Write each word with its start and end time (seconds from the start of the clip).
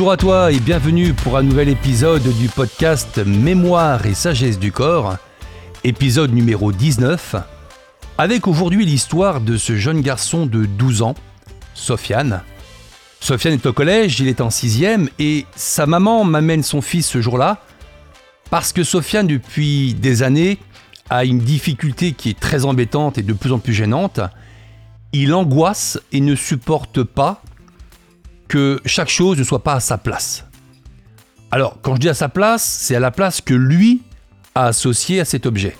Bonjour 0.00 0.12
à 0.12 0.16
toi 0.16 0.50
et 0.50 0.60
bienvenue 0.60 1.12
pour 1.12 1.36
un 1.36 1.42
nouvel 1.42 1.68
épisode 1.68 2.22
du 2.22 2.48
podcast 2.48 3.18
Mémoire 3.18 4.06
et 4.06 4.14
sagesse 4.14 4.58
du 4.58 4.72
corps, 4.72 5.18
épisode 5.84 6.32
numéro 6.32 6.72
19, 6.72 7.36
avec 8.16 8.46
aujourd'hui 8.46 8.86
l'histoire 8.86 9.42
de 9.42 9.58
ce 9.58 9.76
jeune 9.76 10.00
garçon 10.00 10.46
de 10.46 10.64
12 10.64 11.02
ans, 11.02 11.14
Sofiane. 11.74 12.40
Sofiane 13.20 13.52
est 13.52 13.66
au 13.66 13.74
collège, 13.74 14.18
il 14.20 14.28
est 14.28 14.40
en 14.40 14.48
sixième 14.48 15.10
et 15.18 15.44
sa 15.54 15.84
maman 15.84 16.24
m'amène 16.24 16.62
son 16.62 16.80
fils 16.80 17.06
ce 17.06 17.20
jour-là 17.20 17.62
parce 18.48 18.72
que 18.72 18.84
Sofiane 18.84 19.26
depuis 19.26 19.92
des 19.92 20.22
années 20.22 20.56
a 21.10 21.26
une 21.26 21.40
difficulté 21.40 22.12
qui 22.12 22.30
est 22.30 22.40
très 22.40 22.64
embêtante 22.64 23.18
et 23.18 23.22
de 23.22 23.34
plus 23.34 23.52
en 23.52 23.58
plus 23.58 23.74
gênante. 23.74 24.20
Il 25.12 25.34
angoisse 25.34 26.00
et 26.10 26.22
ne 26.22 26.34
supporte 26.34 27.02
pas 27.02 27.42
que 28.50 28.80
chaque 28.84 29.08
chose 29.08 29.38
ne 29.38 29.44
soit 29.44 29.62
pas 29.62 29.74
à 29.74 29.80
sa 29.80 29.96
place. 29.96 30.44
Alors, 31.52 31.78
quand 31.82 31.94
je 31.94 32.00
dis 32.00 32.08
à 32.08 32.14
sa 32.14 32.28
place, 32.28 32.64
c'est 32.64 32.96
à 32.96 33.00
la 33.00 33.12
place 33.12 33.40
que 33.40 33.54
lui 33.54 34.02
a 34.56 34.66
associée 34.66 35.20
à 35.20 35.24
cet 35.24 35.46
objet. 35.46 35.76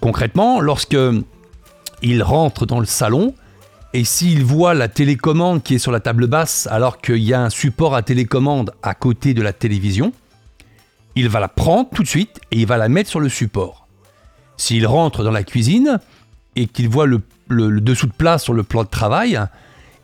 Concrètement, 0.00 0.60
lorsque 0.60 0.96
il 2.02 2.22
rentre 2.22 2.66
dans 2.66 2.80
le 2.80 2.86
salon 2.86 3.34
et 3.94 4.04
s'il 4.04 4.44
voit 4.44 4.74
la 4.74 4.88
télécommande 4.88 5.62
qui 5.62 5.76
est 5.76 5.78
sur 5.78 5.90
la 5.90 6.00
table 6.00 6.26
basse 6.26 6.68
alors 6.70 7.00
qu'il 7.00 7.18
y 7.18 7.32
a 7.32 7.40
un 7.40 7.50
support 7.50 7.94
à 7.94 8.02
télécommande 8.02 8.72
à 8.82 8.94
côté 8.94 9.32
de 9.32 9.40
la 9.40 9.54
télévision, 9.54 10.12
il 11.16 11.30
va 11.30 11.40
la 11.40 11.48
prendre 11.48 11.88
tout 11.94 12.02
de 12.02 12.08
suite 12.08 12.40
et 12.50 12.58
il 12.58 12.66
va 12.66 12.76
la 12.76 12.90
mettre 12.90 13.08
sur 13.08 13.20
le 13.20 13.30
support. 13.30 13.88
S'il 14.58 14.86
rentre 14.86 15.24
dans 15.24 15.30
la 15.30 15.44
cuisine 15.44 15.98
et 16.56 16.66
qu'il 16.66 16.90
voit 16.90 17.06
le, 17.06 17.22
le 17.48 17.80
dessous 17.80 18.06
de 18.06 18.12
plat 18.12 18.36
sur 18.36 18.52
le 18.52 18.64
plan 18.64 18.84
de 18.84 18.88
travail, 18.88 19.40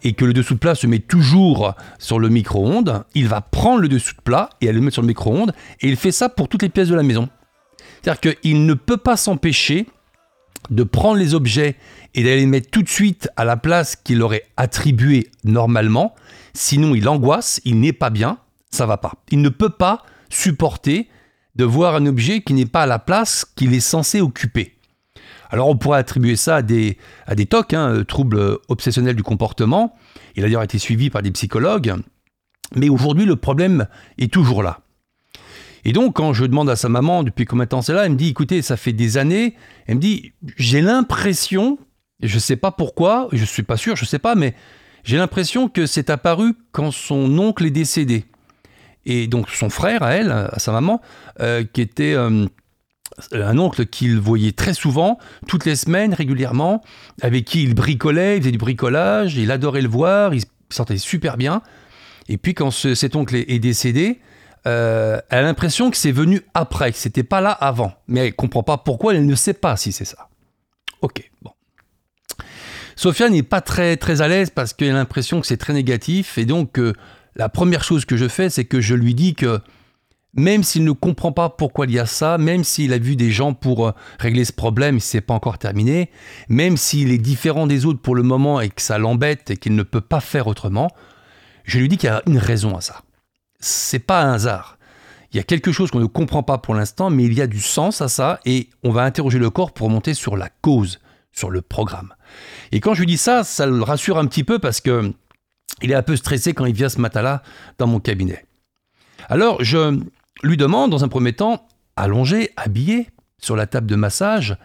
et 0.07 0.13
que 0.13 0.25
le 0.25 0.33
dessous 0.33 0.55
de 0.55 0.61
plat 0.61 0.77
se 0.77 0.87
met 0.87 1.01
toujours 1.01 1.75
sur 1.99 2.21
le 2.21 2.29
micro-ondes, 2.29 3.05
il 3.17 3.27
va 3.27 3.41
prendre 3.41 3.81
le 3.81 3.89
dessous 3.89 4.15
de 4.15 4.21
plat 4.21 4.51
et 4.61 4.69
aller 4.69 4.79
le 4.79 4.85
mettre 4.85 4.95
sur 4.95 5.03
le 5.03 5.09
micro-ondes, 5.09 5.53
et 5.81 5.89
il 5.89 5.97
fait 5.97 6.13
ça 6.13 6.29
pour 6.29 6.49
toutes 6.49 6.63
les 6.63 6.69
pièces 6.69 6.89
de 6.89 6.95
la 6.95 7.03
maison. 7.03 7.29
C'est-à-dire 8.01 8.35
qu'il 8.41 8.67
ne 8.67 8.75
peut 8.75 8.99
pas 8.99 9.17
s'empêcher 9.17 9.89
de 10.71 10.85
prendre 10.85 11.17
les 11.17 11.35
objets 11.35 11.75
et 12.15 12.23
d'aller 12.23 12.37
les 12.37 12.47
mettre 12.47 12.71
tout 12.71 12.85
de 12.85 12.89
suite 12.89 13.29
à 13.37 13.45
la 13.45 13.57
place 13.57 13.97
qu'il 13.97 14.23
aurait 14.23 14.45
attribuée 14.57 15.29
normalement, 15.43 16.15
sinon 16.55 16.95
il 16.95 17.09
angoisse, 17.09 17.61
il 17.65 17.81
n'est 17.81 17.93
pas 17.93 18.11
bien, 18.11 18.39
ça 18.71 18.87
va 18.87 18.99
pas. 18.99 19.15
Il 19.33 19.43
ne 19.43 19.49
peut 19.49 19.71
pas 19.71 20.05
supporter 20.29 21.09
de 21.57 21.65
voir 21.65 21.97
un 21.97 22.07
objet 22.07 22.43
qui 22.43 22.55
n'est 22.55 22.65
pas 22.65 22.83
à 22.83 22.87
la 22.87 23.01
place 23.01 23.45
qu'il 23.57 23.75
est 23.75 23.81
censé 23.81 24.21
occuper. 24.21 24.76
Alors 25.51 25.69
on 25.69 25.77
pourrait 25.77 25.99
attribuer 25.99 26.37
ça 26.37 26.57
à 26.57 26.63
des, 26.63 26.99
à 27.27 27.35
des 27.35 27.47
TOC, 27.47 27.75
hein, 27.75 27.95
euh, 27.95 28.05
troubles 28.05 28.59
obsessionnels 28.69 29.17
du 29.17 29.23
comportement. 29.23 29.95
Il 30.35 30.43
a 30.43 30.47
d'ailleurs 30.47 30.63
été 30.63 30.79
suivi 30.79 31.11
par 31.11 31.23
des 31.23 31.31
psychologues. 31.31 31.95
Mais 32.75 32.89
aujourd'hui, 32.89 33.25
le 33.25 33.37
problème 33.37 33.87
est 34.19 34.33
toujours 34.33 34.63
là. 34.63 34.81
Et 35.85 35.93
donc, 35.93 36.17
quand 36.17 36.33
je 36.33 36.45
demande 36.45 36.69
à 36.69 36.75
sa 36.75 36.89
maman 36.89 37.23
depuis 37.23 37.45
combien 37.45 37.65
de 37.65 37.69
temps 37.69 37.83
c'est 37.83 37.93
là, 37.93 38.07
elle 38.07 38.13
me 38.13 38.17
dit, 38.17 38.31
écoutez, 38.31 38.61
ça 38.61 38.77
fait 38.77 38.93
des 38.93 39.19
années. 39.19 39.55
Elle 39.87 39.97
me 39.97 40.01
dit, 40.01 40.33
j'ai 40.57 40.81
l'impression, 40.81 41.79
je 42.21 42.35
ne 42.35 42.41
sais 42.41 42.57
pas 42.57 42.73
pourquoi, 42.73 43.29
je 43.31 43.41
ne 43.41 43.47
suis 43.47 43.63
pas 43.63 43.77
sûr, 43.77 43.95
je 43.95 44.03
ne 44.03 44.09
sais 44.09 44.19
pas, 44.19 44.35
mais 44.35 44.55
j'ai 45.05 45.17
l'impression 45.17 45.69
que 45.69 45.87
c'est 45.87 46.11
apparu 46.11 46.55
quand 46.73 46.91
son 46.91 47.39
oncle 47.39 47.65
est 47.65 47.71
décédé. 47.71 48.25
Et 49.05 49.29
donc 49.29 49.49
son 49.49 49.71
frère, 49.71 50.03
à 50.03 50.15
elle, 50.15 50.33
à 50.33 50.59
sa 50.59 50.73
maman, 50.73 51.01
euh, 51.41 51.63
qui 51.73 51.81
était... 51.83 52.15
Euh, 52.15 52.47
un 53.33 53.59
oncle 53.59 53.87
qu'il 53.87 54.19
voyait 54.19 54.53
très 54.53 54.75
souvent, 54.75 55.19
toutes 55.47 55.65
les 55.65 55.77
semaines, 55.77 56.15
régulièrement, 56.15 56.83
avec 57.23 57.45
qui 57.45 57.63
il 57.63 57.75
bricolait, 57.75 58.37
il 58.37 58.43
faisait 58.43 58.53
du 58.53 58.59
bricolage, 58.59 59.37
il 59.37 59.51
adorait 59.51 59.83
le 59.83 59.89
voir, 59.89 60.35
il 60.35 60.43
se 60.43 60.47
sentait 60.71 60.99
super 60.99 61.37
bien. 61.37 61.63
Et 62.29 62.37
puis 62.39 62.55
quand 62.55 62.71
cet 62.71 63.17
oncle 63.17 63.37
est, 63.37 63.59
décédé, 63.59 64.21
euh, 64.67 65.19
elle 65.31 65.39
a 65.39 65.43
l'impression 65.43 65.91
que 65.91 65.97
c'est 65.97 66.13
venu 66.13 66.43
après, 66.55 66.93
que 66.93 66.99
c'était 66.99 67.23
pas 67.23 67.41
là 67.41 67.53
avant. 67.53 67.93
Mais 68.09 68.27
elle 68.27 68.35
comprend 68.35 68.63
pas 68.63 68.79
pourquoi, 68.79 69.15
elle 69.15 69.27
ne 69.27 69.35
sait 69.35 69.55
pas 69.55 69.77
si 69.77 69.93
c'est 69.93 70.05
ça. 70.05 70.29
Ok, 71.03 71.31
bon. 71.43 71.53
Sophia 72.97 73.29
n'est 73.29 73.43
pas 73.43 73.61
très, 73.61 73.97
très 73.97 74.23
à 74.23 74.29
l'aise 74.29 74.51
parce 74.51 74.73
qu'elle 74.73 74.91
a 74.91 74.95
l'impression 74.95 75.41
que 75.41 75.47
c'est 75.47 75.59
très 75.59 75.75
négatif. 75.75 76.39
Et 76.39 76.47
donc, 76.47 76.79
euh, 76.79 76.95
la 77.37 77.49
première 77.49 77.85
chose 77.85 78.07
que 78.07 78.17
je 78.17 78.27
fais, 78.27 78.49
c'est 78.51 78.65
que 78.65 78.81
je 78.81 78.95
lui 78.95 79.15
dis 79.15 79.35
que 79.35 79.61
même 80.35 80.63
s'il 80.63 80.85
ne 80.85 80.93
comprend 80.93 81.33
pas 81.33 81.49
pourquoi 81.49 81.87
il 81.87 81.93
y 81.93 81.99
a 81.99 82.07
ça, 82.07 82.39
même 82.39 82.63
s'il 82.63 82.93
a 82.93 82.99
vu 82.99 83.17
des 83.17 83.31
gens 83.31 83.55
pour 83.55 83.89
euh, 83.89 83.93
régler 84.19 84.45
ce 84.45 84.53
problème, 84.53 85.01
ce 85.01 85.17
n'est 85.17 85.21
pas 85.23 85.35
encore 85.35 85.59
terminé, 85.59 86.11
même 86.49 86.77
s'il 86.77 87.11
est 87.11 87.19
différent 87.19 87.67
des 87.67 87.87
autres 87.87 88.01
pour 88.01 88.15
le 88.15 88.23
moment 88.23 88.61
et 88.61 88.69
que 88.69 88.83
ça 88.83 88.99
l'embête 88.99 89.51
et 89.51 89.57
qu'il 89.57 89.75
ne 89.75 89.83
peut 89.83 90.01
pas 90.01 90.21
faire 90.21 90.47
autrement, 90.47 90.91
je 91.65 91.79
lui 91.79 91.89
dis 91.89 91.97
qu'il 91.97 92.09
y 92.09 92.13
a 92.13 92.23
une 92.27 92.39
raison 92.39 92.77
à 92.77 92.81
ça. 92.81 93.03
C'est 93.61 93.99
pas 93.99 94.23
un 94.23 94.35
hasard. 94.35 94.79
Il 95.33 95.37
y 95.37 95.41
a 95.41 95.43
quelque 95.43 95.73
chose 95.73 95.91
qu'on 95.91 96.01
ne 96.01 96.07
comprend 96.07 96.43
pas 96.43 96.59
pour 96.59 96.75
l'instant, 96.75 97.11
mais 97.11 97.25
il 97.25 97.35
y 97.35 97.41
a 97.41 97.47
du 97.47 97.61
sens 97.61 98.01
à 98.01 98.09
ça 98.09 98.41
et 98.45 98.69
on 98.85 98.91
va 98.91 99.03
interroger 99.03 99.39
le 99.39 99.51
corps 99.51 99.73
pour 99.73 99.91
monter 99.91 100.15
sur 100.15 100.37
la 100.37 100.49
cause, 100.61 101.01
sur 101.33 101.51
le 101.51 101.63
programme. 101.63 102.15
Et 102.73 102.81
quand 102.81 102.95
je 102.95 103.01
lui 103.01 103.07
dis 103.07 103.19
ça, 103.19 103.43
ça 103.43 103.67
le 103.67 103.83
rassure 103.83 104.19
un 104.19 104.27
petit 104.27 104.45
peu 104.45 104.59
parce 104.59 104.81
que 104.81 105.13
il 105.83 105.91
est 105.91 105.95
un 105.97 106.03
peu 106.03 106.17
stressé 106.17 106.55
quand 106.55 106.65
il 106.65 106.75
vient 106.75 106.89
ce 106.89 107.01
matin-là 107.01 107.43
dans 107.79 107.87
mon 107.87 108.01
cabinet. 108.01 108.47
Alors, 109.29 109.63
je, 109.63 110.01
lui 110.43 110.57
demande, 110.57 110.91
dans 110.91 111.05
un 111.05 111.09
premier 111.09 111.33
temps, 111.33 111.67
allongé, 111.97 112.51
habillé, 112.57 113.09
sur 113.39 113.57
la 113.57 113.67
table 113.67 113.87
de 113.87 113.97
massage, 113.97 114.57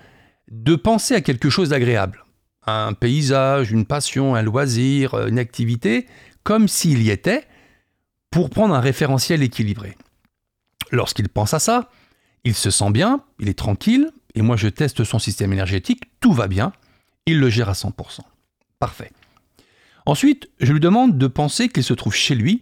de 0.50 0.76
penser 0.76 1.16
à 1.16 1.22
quelque 1.22 1.50
chose 1.50 1.70
d'agréable. 1.70 2.26
Un 2.68 2.94
paysage, 2.94 3.72
une 3.72 3.86
passion, 3.86 4.36
un 4.36 4.42
loisir, 4.42 5.28
une 5.28 5.40
activité, 5.40 6.08
comme 6.44 6.68
s'il 6.68 7.02
y 7.02 7.10
était, 7.10 7.48
pour 8.30 8.50
prendre 8.50 8.74
un 8.74 8.80
référentiel 8.80 9.44
équilibré. 9.44 9.98
Lorsqu'il 10.92 11.30
pense 11.30 11.54
à 11.54 11.60
ça, 11.60 11.90
il 12.44 12.56
se 12.56 12.70
sent 12.70 12.92
bien, 12.92 13.24
il 13.40 13.50
est 13.50 13.58
tranquille, 13.58 14.12
et 14.36 14.42
moi 14.42 14.58
je 14.58 14.68
teste 14.68 15.04
son 15.04 15.20
système 15.20 15.54
énergétique, 15.54 16.04
tout 16.20 16.34
va 16.34 16.48
bien, 16.48 16.74
il 17.26 17.40
le 17.40 17.50
gère 17.50 17.70
à 17.70 17.74
100%. 17.74 18.22
Parfait. 18.80 19.12
Ensuite, 20.06 20.50
je 20.60 20.74
lui 20.74 20.80
demande 20.80 21.18
de 21.18 21.28
penser 21.28 21.70
qu'il 21.70 21.84
se 21.84 21.94
trouve 21.94 22.16
chez 22.16 22.36
lui, 22.36 22.62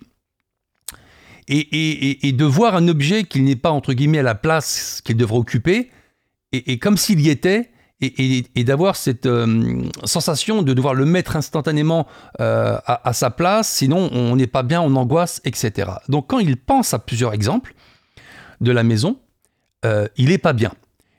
et, 1.50 2.32
de 2.32 2.46
voir 2.46 2.76
un 2.76 2.88
objet 2.88 3.24
qu'il 3.24 3.44
n'est 3.44 3.56
pas, 3.56 3.72
entre 3.72 3.94
guillemets, 3.94 4.20
à 4.20 4.24
la 4.24 4.36
place 4.36 5.02
qu'il 5.04 5.18
devrait 5.18 5.38
occuper, 5.38 5.90
et, 6.52 6.80
comme 6.80 6.98
s'il 6.98 7.20
y 7.22 7.30
était, 7.30 7.72
et, 8.02 8.64
d'avoir 8.64 8.96
cette 8.96 9.26
euh, 9.26 9.84
sensation 10.06 10.62
de 10.62 10.74
devoir 10.74 10.94
le 10.94 11.06
mettre 11.06 11.36
instantanément 11.36 12.08
euh, 12.40 12.78
à, 12.86 13.14
sa 13.14 13.30
place, 13.30 13.70
sinon 13.70 14.10
on 14.14 14.36
n'est 14.36 14.48
pas 14.48 14.64
bien, 14.64 14.82
on 14.82 14.96
angoisse, 14.96 15.42
etc. 15.44 15.92
Donc 16.08 16.28
quand 16.28 16.40
il 16.40 16.56
pense 16.56 16.94
à 16.94 17.00
plusieurs 17.00 17.34
exemples 17.34 17.74
de 18.62 18.72
la 18.72 18.84
maison, 18.84 19.18
euh, 19.86 20.08
il 20.16 20.30
n'est 20.30 20.38
pas 20.38 20.54
bien. 20.54 20.72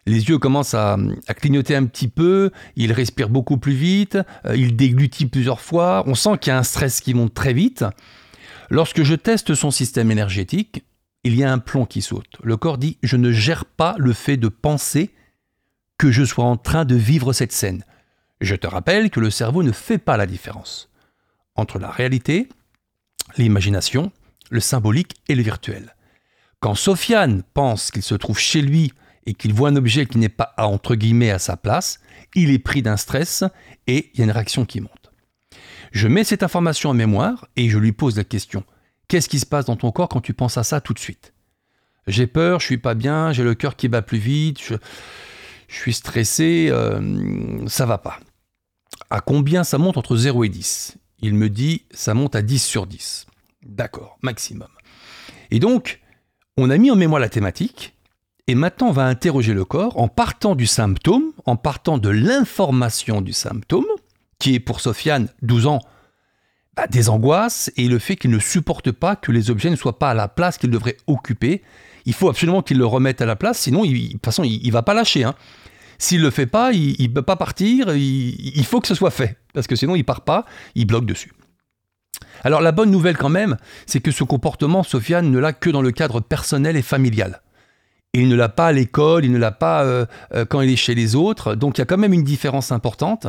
Les 0.07 0.31
yeux 0.31 0.39
commencent 0.39 0.75
à, 0.75 0.97
à, 1.29 1.35
clignoter 1.35 1.77
un 1.77 1.85
petit 1.85 2.09
peu, 2.09 2.51
il 2.77 2.93
respire 2.93 3.29
beaucoup 3.29 3.59
plus 3.59 3.75
vite, 3.75 4.19
il 4.55 4.75
déglutit 4.75 5.27
plusieurs 5.27 5.61
fois, 5.61 6.03
on 6.07 6.15
sent 6.15 6.39
qu'il 6.41 6.51
y 6.51 6.55
a 6.55 6.59
un 6.59 6.63
stress 6.63 7.03
qui 7.03 7.13
monte 7.13 7.35
très 7.35 7.53
vite. 7.53 7.85
Lorsque 8.71 9.03
je 9.03 9.17
teste 9.17 9.55
son 9.55 9.73
système 9.73 10.13
énergétique, 10.13 10.85
il 11.25 11.35
y 11.35 11.43
a 11.43 11.53
un 11.53 11.59
plomb 11.59 11.87
qui 11.87 12.03
saute. 12.03 12.37
Le 12.43 12.57
corps 12.57 12.79
dit 12.79 12.99
Je 13.03 13.17
ne 13.17 13.33
gère 13.33 13.65
pas 13.65 13.97
le 13.99 14.13
fait 14.13 14.37
de 14.37 14.47
penser 14.49 15.11
que 15.99 16.13
je 16.13 16.25
sois 16.25 16.45
en 16.45 16.57
train 16.57 16.85
de 16.85 16.95
vivre 16.95 17.33
cette 17.33 17.53
scène. 17.53 17.85
Je 18.41 18.55
te 18.55 18.69
rappelle 18.69 19.11
que 19.11 19.21
le 19.21 19.31
cerveau 19.31 19.65
ne 19.65 19.73
fait 19.73 19.99
pas 19.99 20.17
la 20.17 20.27
différence 20.27 20.89
entre 21.57 21.79
la 21.79 21.91
réalité, 21.91 22.49
l'imagination, 23.37 24.13
le 24.51 24.61
symbolique 24.61 25.17
et 25.29 25.35
le 25.35 25.43
virtuel. 25.43 25.95
Quand 26.61 26.75
Sofiane 26.75 27.43
pense 27.55 27.91
qu'il 27.91 28.03
se 28.03 28.15
trouve 28.15 28.39
chez 28.39 28.63
lui 28.63 28.93
et 29.27 29.35
qu'il 29.35 29.53
voit 29.53 29.69
un 29.69 29.77
objet 29.77 30.07
qui 30.07 30.19
n'est 30.19 30.29
pas 30.29 30.55
à 30.57 31.39
sa 31.39 31.57
place, 31.57 32.01
il 32.35 32.51
est 32.51 32.59
pris 32.59 32.83
d'un 32.83 32.97
stress 32.97 33.45
et 33.87 34.11
il 34.15 34.19
y 34.19 34.23
a 34.23 34.25
une 34.25 34.31
réaction 34.31 34.65
qui 34.65 34.81
monte. 34.81 35.00
Je 35.93 36.09
mets 36.09 36.25
cette 36.25 36.43
information 36.43 36.91
en 36.91 36.95
mémoire 36.95 37.47
et 37.57 37.69
je 37.69 37.79
lui 37.79 37.93
pose 37.93 38.17
la 38.17 38.25
question. 38.25 38.65
Qu'est-ce 39.09 39.29
qui 39.29 39.41
se 39.41 39.47
passe 39.47 39.65
dans 39.65 39.77
ton 39.77 39.91
corps 39.91 40.09
quand 40.09 40.21
tu 40.21 40.35
penses 40.35 40.57
à 40.57 40.63
ça 40.63 40.81
tout 40.81 40.95
de 40.95 40.99
suite? 40.99 41.33
J'ai 42.07 42.27
peur, 42.27 42.61
je 42.61 42.67
suis 42.67 42.79
pas 42.79 42.95
bien, 42.95 43.33
j'ai 43.33 43.43
le 43.43 43.55
cœur 43.55 43.77
qui 43.77 43.89
bat 43.89 44.03
plus 44.03 44.19
vite, 44.19 44.61
je, 44.63 44.75
suis 45.69 45.93
stressé, 45.93 46.69
euh, 46.71 47.67
ça 47.69 47.87
va 47.87 47.99
pas. 47.99 48.21
À 49.11 49.21
combien 49.21 49.65
ça 49.65 49.79
monte 49.79 49.97
entre 49.97 50.17
0 50.17 50.45
et 50.45 50.49
10 50.49 50.97
Il 51.21 51.35
me 51.35 51.49
dit 51.49 51.85
ça 51.91 52.15
monte 52.15 52.37
à 52.37 52.43
10 52.43 52.65
sur 52.65 52.87
10. 52.87 53.27
D'accord, 53.65 54.19
maximum. 54.23 54.69
Et 55.51 55.59
donc, 55.59 56.01
on 56.57 56.71
a 56.71 56.79
mis 56.79 56.91
en 56.91 56.97
mémoire 56.97 57.21
la 57.21 57.29
thématique, 57.29 57.95
et 58.47 58.55
maintenant 58.55 58.89
on 58.89 58.93
va 58.93 59.05
interroger 59.05 59.55
le 59.55 59.65
corps 59.65 59.99
en 59.99 60.09
partant 60.09 60.55
du 60.55 60.67
symptôme, 60.67 61.33
en 61.45 61.57
partant 61.57 61.99
de 61.99 62.09
l'information 62.09 63.21
du 63.21 63.33
symptôme, 63.33 63.87
qui 64.41 64.57
est 64.57 64.61
pour 64.61 64.81
Sofiane, 64.81 65.29
12 65.43 65.67
ans, 65.69 65.79
bah, 66.77 66.89
des 66.89 67.09
angoisses 67.09 67.71
et 67.77 67.87
le 67.87 67.99
fait 67.99 68.17
qu'il 68.17 68.31
ne 68.31 68.39
supporte 68.39 68.91
pas 68.91 69.15
que 69.15 69.31
les 69.31 69.51
objets 69.51 69.71
ne 69.71 69.77
soient 69.77 69.99
pas 69.99 70.11
à 70.11 70.15
la 70.15 70.27
place 70.27 70.59
qu'ils 70.59 70.71
devraient 70.71 70.97
occuper. 71.07 71.63
Il 72.07 72.15
faut 72.15 72.29
absolument 72.29 72.63
qu'il 72.63 72.79
le 72.79 72.87
remette 72.87 73.21
à 73.21 73.27
la 73.27 73.37
place, 73.37 73.59
sinon, 73.59 73.85
il, 73.85 74.09
de 74.09 74.13
toute 74.13 74.25
façon, 74.25 74.43
il 74.43 74.67
ne 74.67 74.73
va 74.73 74.83
pas 74.83 74.95
lâcher. 74.95 75.23
Hein. 75.23 75.35
S'il 75.99 76.23
le 76.23 76.31
fait 76.31 76.47
pas, 76.47 76.73
il 76.73 76.97
ne 76.99 77.15
peut 77.15 77.23
pas 77.23 77.37
partir, 77.37 77.95
il, 77.95 78.65
faut 78.65 78.81
que 78.81 78.89
ce 78.89 78.95
soit 78.95 79.11
fait, 79.11 79.37
parce 79.53 79.67
que 79.67 79.77
sinon, 79.77 79.95
il 79.95 80.05
part 80.05 80.23
pas, 80.23 80.47
il 80.75 80.87
bloque 80.87 81.05
dessus. 81.05 81.33
Alors 82.43 82.63
la 82.63 82.73
bonne 82.73 82.91
nouvelle 82.91 83.19
quand 83.19 83.29
même, 83.29 83.59
c'est 83.85 84.01
que 84.01 84.11
ce 84.11 84.25
comportement, 84.25 84.83
Sofiane 84.83 85.31
ne 85.31 85.39
l'a 85.39 85.53
que 85.53 85.69
dans 85.69 85.83
le 85.83 85.93
cadre 85.93 86.21
personnel 86.21 86.77
et 86.77 86.83
familial. 86.83 87.43
Il 88.15 88.29
ne 88.29 88.35
l'a 88.35 88.49
pas 88.49 88.69
à 88.69 88.73
l'école, 88.73 89.27
il 89.27 89.33
ne 89.33 89.39
l'a 89.39 89.53
pas 89.53 89.85
euh, 89.85 90.07
euh, 90.35 90.47
quand 90.47 90.63
il 90.63 90.71
est 90.71 90.77
chez 90.77 90.95
les 90.95 91.15
autres. 91.15 91.55
Donc 91.55 91.77
il 91.77 91.81
y 91.81 91.83
a 91.83 91.85
quand 91.85 91.99
même 91.99 92.15
une 92.15 92.25
différence 92.25 92.73
importante. 92.73 93.27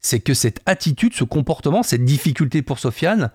C'est 0.00 0.20
que 0.20 0.34
cette 0.34 0.60
attitude, 0.66 1.14
ce 1.14 1.24
comportement, 1.24 1.82
cette 1.82 2.04
difficulté 2.04 2.62
pour 2.62 2.78
Sofiane 2.78 3.30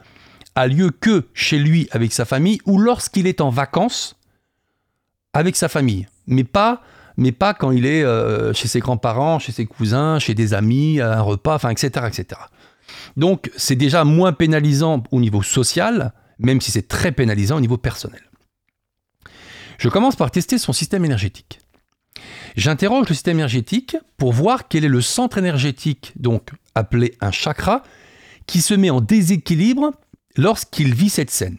a 0.56 0.68
lieu 0.68 0.90
que 0.90 1.28
chez 1.34 1.60
lui 1.60 1.88
avec 1.92 2.14
sa 2.14 2.26
famille 2.26 2.60
ou 2.66 2.78
lorsqu'il 2.78 3.28
est 3.28 3.42
en 3.42 3.50
vacances 3.50 4.16
avec 5.34 5.56
sa 5.56 5.68
famille. 5.68 6.08
Mais 6.28 6.44
pas, 6.44 6.82
mais 7.18 7.32
pas 7.32 7.54
quand 7.54 7.72
il 7.72 7.86
est 7.86 8.04
euh, 8.04 8.54
chez 8.54 8.68
ses 8.68 8.80
grands-parents, 8.80 9.40
chez 9.40 9.52
ses 9.52 9.66
cousins, 9.66 10.18
chez 10.18 10.34
des 10.34 10.54
amis, 10.54 11.02
à 11.02 11.20
un 11.20 11.22
repas, 11.22 11.56
enfin, 11.56 11.70
etc. 11.70 12.08
etc. 12.08 12.42
Donc 13.18 13.52
c'est 13.58 13.76
déjà 13.76 14.04
moins 14.04 14.34
pénalisant 14.34 15.04
au 15.12 15.20
niveau 15.20 15.44
social, 15.44 16.14
même 16.40 16.62
si 16.62 16.72
c'est 16.72 16.88
très 16.88 17.12
pénalisant 17.12 17.58
au 17.58 17.62
niveau 17.62 17.78
personnel. 17.78 18.22
Je 19.78 19.90
commence 19.90 20.16
par 20.16 20.32
tester 20.32 20.58
son 20.58 20.74
système 20.74 21.06
énergétique. 21.06 21.60
J'interroge 22.56 23.10
le 23.10 23.14
système 23.14 23.38
énergétique 23.38 23.98
pour 24.18 24.32
voir 24.32 24.68
quel 24.68 24.86
est 24.86 24.90
le 24.90 25.02
centre 25.02 25.38
énergétique, 25.38 26.14
donc 26.16 26.52
appelé 26.74 27.16
un 27.22 27.32
chakra, 27.32 27.84
qui 28.48 28.62
se 28.62 28.74
met 28.74 28.90
en 28.90 29.02
déséquilibre 29.02 29.92
lorsqu'il 30.38 30.94
vit 30.94 31.10
cette 31.10 31.32
scène. 31.32 31.58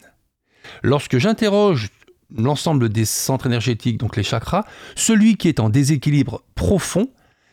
Lorsque 0.83 1.17
j'interroge 1.17 1.89
l'ensemble 2.35 2.89
des 2.89 3.05
centres 3.05 3.45
énergétiques, 3.45 3.97
donc 3.97 4.15
les 4.15 4.23
chakras, 4.23 4.65
celui 4.95 5.37
qui 5.37 5.47
est 5.47 5.59
en 5.59 5.69
déséquilibre 5.69 6.43
profond, 6.55 7.09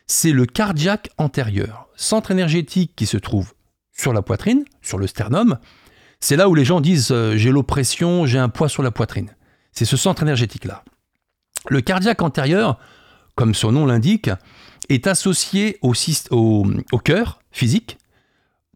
c'est 0.06 0.32
le 0.32 0.46
cardiaque 0.46 1.11
antérieur. 1.19 1.88
Centre 1.96 2.31
énergétique 2.31 2.93
qui 2.96 3.06
se 3.06 3.17
trouve 3.17 3.52
sur 3.93 4.12
la 4.12 4.23
poitrine, 4.23 4.64
sur 4.82 4.99
le 4.99 5.06
sternum. 5.06 5.58
C'est 6.19 6.37
là 6.37 6.49
où 6.49 6.55
les 6.55 6.64
gens 6.64 6.81
disent 6.81 7.12
euh, 7.12 7.37
j'ai 7.37 7.50
l'oppression, 7.50 8.26
j'ai 8.26 8.38
un 8.38 8.49
poids 8.49 8.69
sur 8.69 8.82
la 8.82 8.91
poitrine. 8.91 9.31
C'est 9.73 9.85
ce 9.85 9.96
centre 9.96 10.23
énergétique-là. 10.23 10.85
Le 11.69 11.81
cardiaque 11.81 12.23
antérieur, 12.23 12.79
comme 13.35 13.55
son 13.55 13.73
nom 13.73 13.87
l'indique, 13.87 14.31
est 14.89 15.07
associé 15.07 15.79
au, 15.81 15.95
cœur 17.05 17.41
physique, 17.51 17.99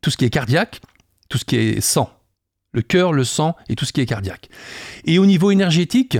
tout 0.00 0.10
ce 0.10 0.16
qui 0.16 0.25
est 0.25 0.31
cardiaque, 0.31 0.81
tout 1.28 1.38
ce 1.38 1.44
qui 1.44 1.56
est 1.56 1.81
sang. 1.81 2.10
Le 2.72 2.82
cœur, 2.82 3.12
le 3.12 3.25
sang 3.25 3.56
et 3.69 3.76
tout 3.76 3.84
ce 3.84 3.93
qui 3.93 4.00
est 4.00 4.06
cardiaque. 4.06 4.49
Et 5.05 5.19
au 5.19 5.26
niveau 5.26 5.50
énergétique, 5.50 6.19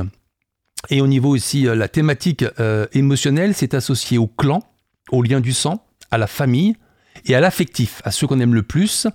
et 0.91 1.01
au 1.01 1.07
niveau 1.07 1.31
aussi 1.31 1.67
euh, 1.67 1.75
la 1.75 1.89
thématique 1.89 2.45
euh, 2.61 2.87
émotionnelle, 2.93 3.55
c'est 3.55 3.75
associé 3.75 4.19
au 4.19 4.27
clan, 4.27 4.63
au 5.11 5.23
lien 5.23 5.41
du 5.41 5.53
sang, 5.53 5.85
à 6.11 6.19
la 6.19 6.27
famille 6.27 6.77
et 7.27 7.35
à 7.35 7.41
l'affectif, 7.41 8.01
à 8.05 8.11
ceux 8.11 8.27
qu'on 8.27 8.41
aime 8.41 8.55
le 8.55 8.63
plus, 8.63 9.07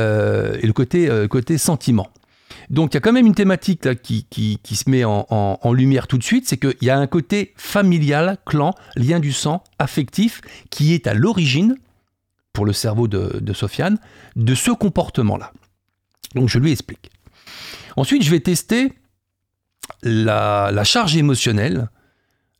euh, 0.00 0.58
et 0.62 0.66
le 0.66 0.72
côté 1.26 1.58
sentiment. 1.58 2.10
Donc 2.70 2.94
il 2.94 2.96
y 2.96 2.98
a 2.98 3.00
quand 3.00 3.12
même 3.12 3.26
une 3.26 3.34
thématique 3.34 4.00
qui, 4.00 4.60
se 4.72 4.88
met 4.88 5.02
en, 5.04 5.72
lumière 5.72 6.06
tout 6.06 6.18
de 6.18 6.22
suite, 6.22 6.48
c'est 6.48 6.56
qu'il 6.56 6.76
y 6.82 6.90
a 6.90 6.96
un 6.96 7.08
côté 7.08 7.52
familial, 7.56 8.38
clan, 8.46 8.74
lien 8.94 9.18
du 9.18 9.32
sang, 9.32 9.64
affectif, 9.80 10.40
qui 10.70 10.94
est 10.94 11.08
à 11.08 11.14
l'origine, 11.14 11.76
pour 12.52 12.64
le 12.64 12.72
cerveau 12.72 13.08
de, 13.08 13.52
Sofiane, 13.52 13.98
de 14.36 14.54
ce 14.54 14.70
comportement-là. 14.70 15.52
Donc 16.36 16.48
je 16.48 16.58
lui 16.58 16.70
explique. 16.70 17.10
Ensuite, 17.96 18.22
je 18.22 18.30
vais 18.30 18.40
tester 18.40 18.92
la, 20.02 20.84
charge 20.84 21.16
émotionnelle, 21.16 21.90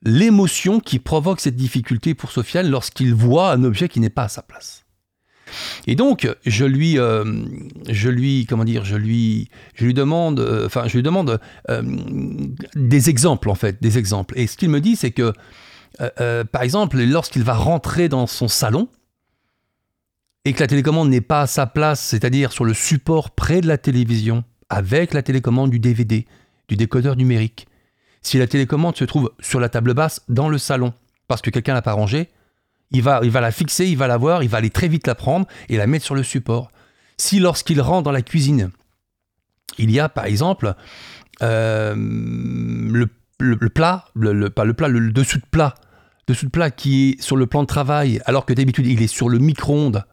l'émotion 0.02 0.80
qui 0.80 0.98
provoque 0.98 1.40
cette 1.40 1.56
difficulté 1.56 2.14
pour 2.14 2.32
Sofiane 2.32 2.68
lorsqu'il 2.68 3.14
voit 3.14 3.52
un 3.52 3.62
objet 3.62 3.88
qui 3.88 4.00
n'est 4.00 4.10
pas 4.10 4.24
à 4.24 4.28
sa 4.28 4.42
place. 4.42 4.84
Et 5.86 5.94
donc, 5.94 6.28
je 6.44 6.64
lui, 6.64 6.98
euh, 6.98 7.24
je 7.88 8.08
lui, 8.08 8.46
comment 8.46 8.64
dire, 8.64 8.84
je 8.84 8.96
lui, 8.96 9.48
je 9.74 9.84
lui 9.84 9.94
demande, 9.94 10.40
euh, 10.40 10.66
enfin, 10.66 10.86
je 10.86 10.96
lui 10.96 11.02
demande 11.02 11.40
euh, 11.68 11.82
des 12.74 13.10
exemples 13.10 13.50
en 13.50 13.54
fait, 13.54 13.82
des 13.82 13.98
exemples. 13.98 14.38
Et 14.38 14.46
ce 14.46 14.56
qu'il 14.56 14.70
me 14.70 14.80
dit, 14.80 14.96
c'est 14.96 15.10
que, 15.10 15.32
par 16.52 16.62
exemple, 16.62 16.98
lorsqu'il 17.02 17.42
va 17.42 17.54
rentrer 17.54 18.08
dans 18.08 18.26
son 18.26 18.48
salon 18.48 18.88
et 20.44 20.52
que 20.52 20.60
la 20.60 20.66
télécommande 20.66 21.10
n'est 21.10 21.20
pas 21.20 21.42
à 21.42 21.46
sa 21.46 21.66
place, 21.66 22.00
c'est-à-dire 22.00 22.52
sur 22.52 22.64
le 22.64 22.72
support 22.72 23.30
près 23.30 23.60
de 23.60 23.66
la 23.66 23.76
télévision, 23.76 24.44
avec 24.70 25.12
la 25.12 25.22
télécommande 25.22 25.70
du 25.70 25.78
DVD, 25.78 26.26
du 26.68 26.76
décodeur 26.76 27.16
numérique. 27.16 27.66
Si 28.22 28.38
la 28.38 28.46
télécommande 28.46 28.96
se 28.96 29.04
trouve 29.04 29.32
sur 29.40 29.60
la 29.60 29.68
table 29.68 29.92
basse 29.92 30.22
dans 30.28 30.48
le 30.48 30.58
salon, 30.58 30.94
parce 31.28 31.42
que 31.42 31.50
quelqu'un 31.50 31.74
l'a 31.74 31.82
pas 31.82 31.92
rangée, 31.92 32.30
il 32.92 33.02
va, 33.02 33.20
la 33.20 33.52
fixer, 33.52 33.86
il 33.86 33.96
va 33.96 34.06
la 34.06 34.16
voir, 34.16 34.42
il 34.42 34.48
va 34.48 34.58
aller 34.58 34.70
très 34.70 34.88
vite 34.88 35.06
la 35.06 35.14
prendre 35.14 35.46
et 35.68 35.76
la 35.76 35.86
mettre 35.86 36.04
sur 36.04 36.14
le 36.14 36.22
support. 36.22 36.70
Si 37.16 37.38
lorsqu'il 37.38 37.80
rentre 37.80 38.02
dans 38.02 38.12
la 38.12 38.22
cuisine, 38.22 38.70
il 39.78 39.90
y 39.90 40.00
a 40.00 40.08
par 40.08 40.24
exemple 40.24 40.74
euh, 41.42 41.94
le, 41.96 43.06
plat, 43.68 44.06
le, 44.14 44.50
pas 44.50 44.64
le 44.64 44.74
plat, 44.74 44.88
le, 44.88 45.12
dessous 45.12 45.38
de 45.38 45.46
plat, 45.50 45.74
dessous 46.26 46.46
de 46.46 46.50
plat 46.50 46.70
qui 46.70 47.10
est 47.10 47.22
sur 47.22 47.36
le 47.36 47.46
plan 47.46 47.62
de 47.62 47.66
travail, 47.66 48.20
alors 48.24 48.44
que 48.44 48.52
d'habitude 48.52 48.86
il 48.86 49.02
est 49.02 49.06
sur 49.06 49.28
le 49.28 49.38
micro-ondes, 49.38 50.04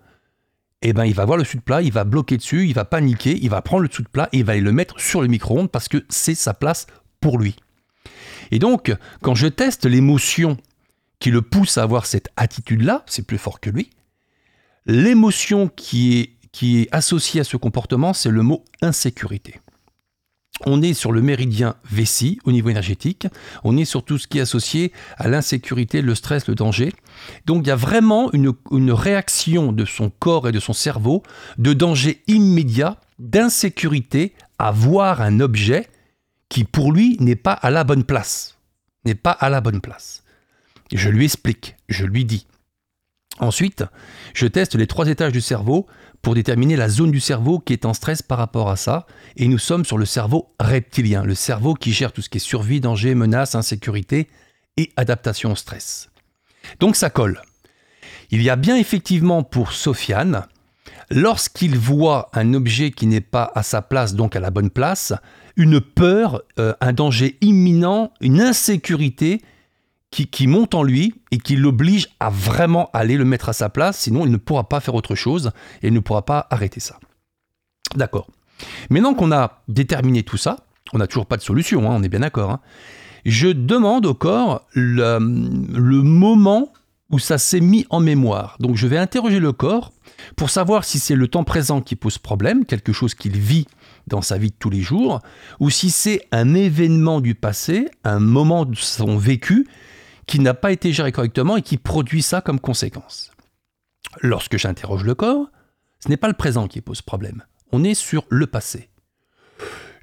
eh 0.83 0.94
ben 0.94 1.06
il 1.06 1.15
va 1.15 1.25
voir 1.25 1.38
le 1.38 1.44
dessous 1.44 1.57
de 1.57 1.63
plat, 1.63 1.81
il 1.81 1.91
va 1.91 2.03
bloquer 2.03 2.38
dessus, 2.38 2.68
il 2.68 2.74
va 2.74 2.85
paniquer, 2.85 3.39
il 3.41 3.50
va 3.50 3.62
prendre 3.63 3.81
le 3.81 3.89
dessous 3.89 4.03
de 4.03 4.09
plat 4.09 4.29
et 4.31 4.39
il 4.39 4.45
va 4.45 4.53
aller 4.53 4.62
le 4.62 4.71
mettre 4.71 5.00
sur 5.00 5.21
le 5.21 5.27
micro-ondes 5.27 5.71
parce 5.71 5.88
que 5.88 6.06
c'est 6.09 6.35
sa 6.35 6.53
place 6.53 6.85
pour 7.19 7.39
lui. 7.39 7.56
Et 8.51 8.59
donc, 8.59 8.95
quand 9.21 9.35
je 9.35 9.47
teste 9.47 9.85
l'émotion 9.85 10.57
qui 11.19 11.31
le 11.31 11.41
pousse 11.41 11.77
à 11.77 11.83
avoir 11.83 12.05
cette 12.05 12.29
attitude-là, 12.35 13.03
c'est 13.07 13.25
plus 13.25 13.37
fort 13.37 13.59
que 13.59 13.69
lui. 13.69 13.89
L'émotion 14.85 15.67
qui 15.67 16.19
est, 16.19 16.33
associée 16.91 17.41
à 17.41 17.43
ce 17.43 17.57
comportement, 17.57 18.13
c'est 18.13 18.31
le 18.31 18.41
mot 18.41 18.65
insécurité. 18.81 19.59
On 20.65 20.81
est 20.81 20.95
sur 20.95 21.11
le 21.11 21.21
méridien 21.21 21.75
vessie 21.83 22.39
au 22.45 22.51
niveau 22.51 22.69
énergétique, 22.69 23.27
on 23.63 23.77
est 23.77 23.85
sur 23.85 24.03
tout 24.03 24.17
ce 24.17 24.27
qui 24.27 24.39
est 24.39 24.41
associé 24.41 24.91
à 25.17 25.27
l'insécurité, 25.27 26.01
le 26.01 26.15
stress, 26.15 26.47
le 26.47 26.55
danger. 26.55 26.93
Donc 27.45 27.65
il 27.65 27.67
y 27.67 27.71
a 27.71 27.75
vraiment 27.75 28.31
une, 28.33 28.53
une 28.71 28.91
réaction 28.91 29.71
de 29.71 29.85
son 29.85 30.09
corps 30.09 30.47
et 30.47 30.51
de 30.51 30.59
son 30.59 30.73
cerveau 30.73 31.21
de 31.59 31.73
danger 31.73 32.23
immédiat, 32.25 32.99
d'insécurité 33.19 34.33
à 34.57 34.71
voir 34.71 35.21
un 35.21 35.39
objet 35.41 35.87
qui 36.49 36.63
pour 36.63 36.91
lui 36.91 37.17
n'est 37.19 37.35
pas 37.35 37.53
à 37.53 37.69
la 37.69 37.83
bonne 37.83 38.03
place. 38.03 38.57
N'est 39.05 39.15
pas 39.15 39.31
à 39.31 39.50
la 39.50 39.62
bonne 39.62 39.81
place. 39.81 40.24
Je 40.94 41.10
lui 41.10 41.25
explique, 41.25 41.75
je 41.89 42.06
lui 42.06 42.25
dis. 42.25 42.48
Ensuite, 43.39 43.84
je 44.34 44.48
teste 44.48 44.75
les 44.75 44.88
trois 44.88 45.08
étages 45.08 45.32
du 45.32 45.41
cerveau 45.41 45.86
pour 46.22 46.34
déterminer 46.34 46.75
la 46.75 46.89
zone 46.89 47.12
du 47.12 47.20
cerveau 47.20 47.60
qui 47.60 47.74
est 47.74 47.86
en 47.86 47.94
stress 47.94 48.22
par 48.22 48.38
rapport 48.38 48.70
à 48.70 48.75
ça. 48.75 49.06
Et 49.36 49.48
nous 49.48 49.60
sommes 49.60 49.86
sur 49.86 49.98
le 49.98 50.06
cerveau 50.06 50.53
reptilien, 50.60 51.24
le 51.24 51.36
cerveau 51.36 51.75
qui 51.75 51.91
gère 51.91 52.12
tout 52.12 52.22
ce 52.22 52.29
qui 52.29 52.38
est 52.38 52.41
survie, 52.41 52.82
danger, 52.82 53.13
menace, 53.13 53.53
insécurité 53.53 54.27
et 54.75 54.91
adaptation 54.96 55.51
au 55.51 55.56
stress. 55.56 56.10
Donc 56.79 56.96
ça 56.96 57.10
colle. 57.10 57.41
Il 58.32 58.41
y 58.41 58.50
a 58.50 58.56
bien 58.56 58.75
effectivement 58.75 59.44
pour 59.44 59.72
Sofiane, 59.72 60.48
lorsqu'il 61.10 61.77
voit 61.77 62.29
un 62.34 62.53
objet 62.53 62.91
qui 62.91 63.08
n'est 63.08 63.22
pas 63.22 63.51
à 63.56 63.63
sa 63.63 63.82
place, 63.82 64.15
donc 64.15 64.36
à 64.36 64.39
la 64.39 64.51
bonne 64.51 64.70
place, 64.70 65.13
une 65.56 65.79
peur, 65.79 66.41
euh, 66.60 66.74
un 66.82 66.94
danger 66.94 67.38
imminent, 67.41 68.12
une 68.20 68.41
insécurité 68.41 69.41
qui, 70.25 70.47
monte 70.47 70.74
en 70.74 70.83
lui 70.83 71.13
et 71.31 71.38
qui 71.38 71.55
l'oblige 71.55 72.09
à 72.19 72.29
vraiment 72.29 72.89
aller 72.93 73.17
le 73.17 73.25
mettre 73.25 73.50
à 73.50 73.53
sa 73.53 73.69
place, 73.69 74.00
sinon 74.00 74.25
il 74.25 74.31
ne 74.31 74.38
pourra 74.38 74.67
pas 74.67 74.79
faire 74.79 74.95
autre 74.95 75.15
chose 75.15 75.51
et 75.81 75.88
il 75.88 75.93
ne 75.93 76.00
pourra 76.00 76.25
pas 76.25 76.47
arrêter 76.50 76.79
ça. 76.79 77.00
D'accord. 77.95 78.27
Maintenant 78.89 79.13
qu'on 79.13 79.31
a 79.31 79.62
déterminé 79.67 80.24
tout 80.24 80.38
ça, 80.38 80.57
on 80.93 80.97
n'a 80.97 81.07
toujours 81.07 81.25
pas 81.25 81.38
de 81.38 81.41
solution, 81.41 81.89
hein, 81.89 81.95
on 81.97 82.03
est 82.03 82.09
bien 82.09 82.21
d'accord. 82.21 82.51
Hein. 82.51 82.59
je 83.25 83.47
demande 83.47 84.05
au 84.05 84.13
corps 84.13 84.65
le, 84.74 85.19
le 85.19 86.01
moment 86.01 86.74
où 87.09 87.19
ça 87.19 87.38
s'est 87.38 87.62
mis 87.62 87.86
en 87.89 88.00
mémoire. 88.00 88.57
Donc 88.59 88.75
je 88.75 88.88
vais 88.88 88.97
interroger 88.97 89.39
le 89.39 89.53
corps 89.53 89.91
pour 90.36 90.50
savoir 90.50 90.83
si 90.83 91.00
c'est 91.00 91.15
le 91.15 91.27
temps 91.27 91.43
présent 91.43 91.81
qui 91.81 91.95
pose 91.95 92.17
problème, 92.17 92.65
quelque 92.65 92.91
chose 92.91 93.13
qu'il 93.13 93.38
vit 93.38 93.67
dans 94.07 94.21
sa 94.21 94.38
vie 94.38 94.50
de 94.50 94.55
tous 94.57 94.69
les 94.69 94.81
jours, 94.81 95.21
ou 95.59 95.69
si 95.69 95.89
c'est 95.89 96.25
un 96.31 96.53
événement 96.53 97.21
du 97.21 97.36
passé, 97.36 97.89
un 98.03 98.19
moment 98.19 98.65
de 98.65 98.75
son 98.75 99.17
vécu 99.17 99.67
qui 100.27 100.39
n'a 100.39 100.53
pas 100.53 100.72
été 100.72 100.93
géré 100.93 101.12
correctement 101.12 101.57
et 101.57 101.62
qui 101.62 101.77
produit 101.77 102.22
ça 102.22 102.41
comme 102.41 102.60
conséquence. 102.60 103.31
Lorsque 104.22 104.57
j'interroge 104.57 105.03
le 105.03 105.15
corps, 105.15 105.50
ce 106.00 106.10
n'est 106.10 106.17
pas 106.17 106.27
le 106.27 106.34
présent 106.34 106.67
qui 106.67 106.81
pose 106.81 107.01
problème, 107.01 107.43
on 107.72 107.84
est 107.84 107.96
sur 107.96 108.25
le 108.29 108.46
passé. 108.46 108.89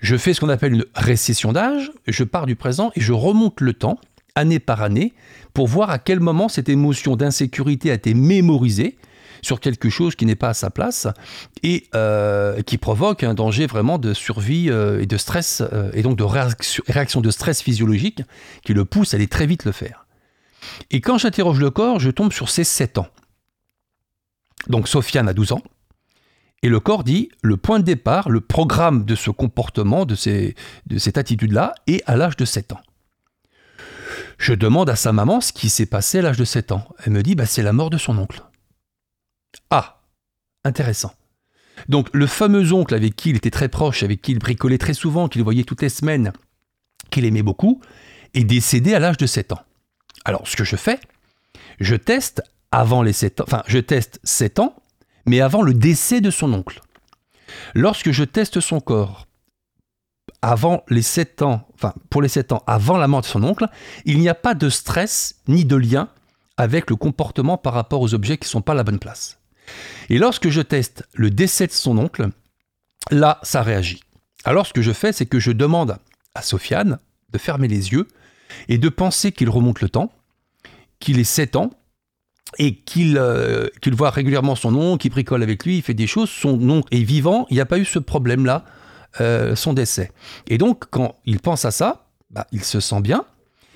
Je 0.01 0.17
fais 0.17 0.35
ce 0.35 0.41
qu'on 0.41 0.49
appelle 0.49 0.75
une 0.75 0.85
récession 0.95 1.53
d'âge, 1.53 1.91
je 2.07 2.25
pars 2.25 2.47
du 2.47 2.57
présent 2.57 2.91
et 2.95 3.01
je 3.01 3.13
remonte 3.13 3.61
le 3.61 3.73
temps, 3.73 3.99
année 4.35 4.59
par 4.59 4.83
année, 4.83 5.15
pour 5.55 5.69
voir 5.69 5.91
à 5.91 5.99
quel 5.99 6.21
moment 6.21 6.49
cette 6.49 6.69
émotion 6.69 7.17
d'insécurité 7.17 7.91
a 7.91 7.95
été 7.95 8.13
mémorisée 8.13 8.99
sur 9.45 9.61
quelque 9.61 9.91
chose 9.91 10.17
qui 10.17 10.27
n'est 10.27 10.37
pas 10.37 10.51
à 10.51 10.55
sa 10.55 10.71
place 10.71 11.07
et 11.63 11.87
euh, 11.95 12.63
qui 12.63 12.79
provoque 12.79 13.23
un 13.23 13.35
danger 13.35 13.67
vraiment 13.67 13.99
de 13.99 14.15
survie 14.15 14.71
euh, 14.71 15.01
et 15.01 15.07
de 15.07 15.17
stress, 15.17 15.63
euh, 15.73 15.91
et 15.93 16.03
donc 16.03 16.17
de 16.17 16.25
réaction, 16.25 16.83
réaction 16.89 17.21
de 17.21 17.31
stress 17.31 17.63
physiologique 17.63 18.23
qui 18.65 18.75
le 18.75 18.85
pousse 18.85 19.15
à 19.15 19.17
aller 19.17 19.27
très 19.27 19.47
vite 19.47 19.65
le 19.65 19.73
faire. 19.73 20.04
Et 20.91 21.01
quand 21.01 21.19
j'interroge 21.19 21.59
le 21.59 21.71
corps, 21.71 22.01
je 22.01 22.11
tombe 22.11 22.33
sur 22.33 22.49
ses 22.49 22.65
7 22.65 22.99
ans. 22.99 23.09
Donc 24.69 24.89
Sofiane 24.89 25.29
a 25.29 25.35
12 25.35 25.53
ans. 25.53 25.63
Et 26.63 26.69
le 26.69 26.81
corps 26.81 27.05
dit, 27.05 27.31
le 27.43 27.59
point 27.59 27.79
de 27.79 27.85
départ, 27.85 28.31
le 28.31 28.41
programme 28.41 29.05
de 29.05 29.15
ce 29.15 29.31
comportement, 29.31 30.07
de, 30.07 30.15
cette 30.15 31.19
attitude-là, 31.19 31.75
est 31.87 32.03
à 32.07 32.17
l'âge 32.17 32.37
de 32.37 32.47
7 32.47 32.73
ans. 32.73 32.81
Je 34.39 34.55
demande 34.55 34.89
à 34.89 34.97
sa 34.97 35.13
maman 35.13 35.41
ce 35.43 35.53
qui 35.53 35.69
s'est 35.69 35.87
passé 35.87 36.21
à 36.21 36.23
l'âge 36.23 36.39
de 36.39 36.45
7 36.45 36.73
ans. 36.73 36.89
Elle 37.05 37.13
me 37.13 37.23
dit, 37.23 37.35
bah, 37.35 37.45
c'est 37.45 37.63
la 37.63 37.75
mort 37.75 37.91
de 37.91 37.99
son 37.99 38.17
oncle. 38.17 38.43
Ah, 39.69 40.01
intéressant. 40.65 41.13
Donc 41.89 42.09
le 42.15 42.27
fameux 42.27 42.73
oncle 42.73 42.95
avec 42.95 43.15
qui 43.15 43.31
il 43.31 43.37
était 43.37 43.51
très 43.51 43.69
proche, 43.69 44.03
avec 44.03 44.23
qui 44.23 44.33
il 44.33 44.39
bricolait 44.39 44.79
très 44.79 44.95
souvent, 44.95 45.29
qu'il 45.29 45.43
voyait 45.43 45.65
toutes 45.65 45.83
les 45.83 45.89
semaines, 45.89 46.33
qu'il 47.11 47.27
aimait 47.27 47.43
beaucoup, 47.43 47.81
est 48.33 48.45
décédé 48.45 48.95
à 48.95 49.01
l'âge 49.01 49.19
de 49.19 49.27
7 49.27 49.53
ans. 49.53 49.63
Alors 50.25 50.49
ce 50.49 50.57
que 50.57 50.65
je 50.65 50.77
fais, 50.77 50.99
je 51.81 51.97
teste 51.97 52.43
avant 52.73 53.03
les 53.03 53.13
7 53.13 53.41
ans, 53.41 53.45
enfin 53.47 53.63
je 53.67 53.79
teste 53.79 54.21
7 54.25 54.59
ans, 54.59 54.75
mais 55.27 55.41
avant 55.41 55.63
le 55.63 55.75
décès 55.75 56.21
de 56.21 56.31
son 56.31 56.53
oncle. 56.53 56.81
Lorsque 57.75 58.11
je 58.11 58.25
teste 58.25 58.61
son 58.61 58.81
corps 58.81 59.27
avant 60.43 60.83
les 60.89 61.03
7 61.03 61.43
ans, 61.43 61.69
enfin 61.75 61.95
pour 62.11 62.23
les 62.23 62.29
7 62.29 62.53
ans, 62.53 62.63
avant 62.67 62.97
la 62.97 63.09
mort 63.09 63.23
de 63.23 63.27
son 63.27 63.45
oncle, 63.45 63.67
il 64.05 64.19
n'y 64.19 64.29
a 64.29 64.35
pas 64.35 64.55
de 64.55 64.69
stress 64.69 65.37
ni 65.49 65.65
de 65.65 65.77
lien 65.77 66.09
avec 66.57 66.91
le 66.91 66.97
comportement 66.97 67.59
par 67.59 67.75
rapport 67.75 68.01
aux 68.01 68.15
objets 68.15 68.39
qui 68.39 68.47
ne 68.47 68.51
sont 68.51 68.63
pas 68.63 68.73
à 68.73 68.77
la 68.77 68.85
bonne 68.85 68.99
place. 68.99 69.39
Et 70.09 70.19
lorsque 70.19 70.49
je 70.51 70.61
teste 70.61 71.05
le 71.15 71.31
décès 71.31 71.67
de 71.67 71.73
son 71.73 71.99
oncle, 71.99 72.29
là, 73.11 73.41
ça 73.43 73.63
réagit. 73.63 74.03
Alors 74.45 74.67
ce 74.67 74.73
que 74.73 74.83
je 74.83 74.93
fais, 74.93 75.13
c'est 75.13 75.27
que 75.27 75.41
je 75.41 75.53
demande 75.53 75.97
à 76.35 76.43
Sofiane 76.43 76.99
de 77.31 77.39
fermer 77.39 77.69
les 77.69 77.93
yeux 77.93 78.07
et 78.69 78.79
de 78.79 78.89
penser 78.89 79.33
qu'il 79.33 79.51
remonte 79.51 79.81
le 79.81 79.89
temps, 79.89 80.13
qu'il 81.01 81.19
est 81.19 81.25
7 81.25 81.57
ans, 81.57 81.71
et 82.59 82.83
euh, 82.99 83.69
qu'il 83.81 83.95
voit 83.95 84.11
régulièrement 84.11 84.55
son 84.55 84.75
oncle, 84.75 85.03
qu'il 85.03 85.11
bricole 85.11 85.43
avec 85.43 85.65
lui, 85.65 85.79
il 85.79 85.83
fait 85.83 85.95
des 85.95 86.07
choses, 86.07 86.31
son 86.31 86.69
oncle 86.71 86.89
est 86.95 87.03
vivant, 87.03 87.47
il 87.51 87.55
n'y 87.55 87.61
a 87.61 87.67
pas 87.67 87.79
eu 87.79 87.85
ce 87.85 87.99
problème-là, 87.99 88.65
euh, 89.21 89.57
son 89.57 89.73
décès. 89.73 90.13
Et 90.47 90.59
donc, 90.59 90.85
quand 90.91 91.17
il 91.25 91.41
pense 91.41 91.65
à 91.65 91.71
ça, 91.71 92.07
bah, 92.31 92.47
il 92.53 92.65
se 92.65 92.81
sent 92.81 93.01
bien, 93.01 93.25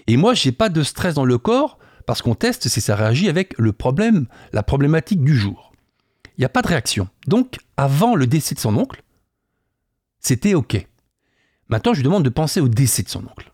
et 0.06 0.16
moi, 0.16 0.34
j'ai 0.34 0.52
pas 0.52 0.68
de 0.68 0.82
stress 0.82 1.14
dans 1.14 1.24
le 1.24 1.38
corps, 1.38 1.78
parce 2.06 2.22
qu'on 2.22 2.34
teste 2.34 2.68
si 2.68 2.80
ça 2.80 2.96
réagit 2.96 3.28
avec 3.28 3.54
le 3.58 3.72
problème, 3.72 4.26
la 4.52 4.62
problématique 4.62 5.22
du 5.22 5.36
jour. 5.36 5.72
Il 6.36 6.40
n'y 6.40 6.46
a 6.46 6.48
pas 6.48 6.62
de 6.62 6.68
réaction. 6.68 7.08
Donc, 7.26 7.58
avant 7.76 8.14
le 8.14 8.26
décès 8.26 8.54
de 8.54 8.60
son 8.60 8.76
oncle, 8.76 9.02
c'était 10.20 10.54
OK. 10.54 10.86
Maintenant, 11.68 11.92
je 11.92 11.98
lui 11.98 12.04
demande 12.04 12.24
de 12.24 12.30
penser 12.30 12.60
au 12.60 12.68
décès 12.68 13.02
de 13.02 13.08
son 13.08 13.24
oncle. 13.24 13.52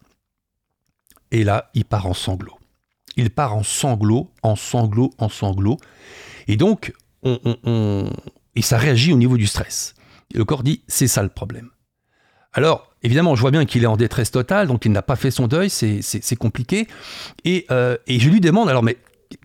Et 1.34 1.42
là, 1.42 1.68
il 1.74 1.84
part 1.84 2.06
en 2.06 2.14
sanglots. 2.14 2.60
Il 3.16 3.28
part 3.28 3.56
en 3.56 3.64
sanglots, 3.64 4.30
en 4.44 4.54
sanglots, 4.54 5.10
en 5.18 5.28
sanglots. 5.28 5.78
Et 6.46 6.56
donc, 6.56 6.92
on, 7.24 8.08
et 8.54 8.62
ça 8.62 8.78
réagit 8.78 9.12
au 9.12 9.16
niveau 9.16 9.36
du 9.36 9.48
stress. 9.48 9.94
Et 10.32 10.38
le 10.38 10.44
corps 10.44 10.62
dit, 10.62 10.82
c'est 10.86 11.08
ça 11.08 11.24
le 11.24 11.28
problème. 11.28 11.70
Alors, 12.52 12.94
évidemment, 13.02 13.34
je 13.34 13.40
vois 13.40 13.50
bien 13.50 13.64
qu'il 13.64 13.82
est 13.82 13.88
en 13.88 13.96
détresse 13.96 14.30
totale, 14.30 14.68
donc 14.68 14.84
il 14.84 14.92
n'a 14.92 15.02
pas 15.02 15.16
fait 15.16 15.32
son 15.32 15.48
deuil, 15.48 15.70
c'est 15.70 16.36
compliqué. 16.36 16.86
Et, 17.44 17.66
euh, 17.72 17.96
et, 18.06 18.20
je 18.20 18.30
lui 18.30 18.40
demande, 18.40 18.68
alors, 18.68 18.84
mais 18.84 18.96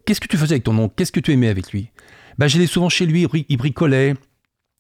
qu'est-ce 0.06 0.22
que 0.22 0.28
tu 0.28 0.38
faisais 0.38 0.54
avec 0.54 0.66
ton 0.66 0.78
oncle? 0.78 0.94
Qu'est-ce 0.96 1.12
que 1.12 1.20
tu 1.20 1.32
aimais 1.32 1.50
avec 1.50 1.72
lui? 1.72 1.90
Ben, 2.38 2.48
J'allais 2.48 2.68
souvent 2.68 2.90
chez 2.90 3.08
lui, 3.08 3.28
il 3.50 3.58
bricolait, 3.58 4.14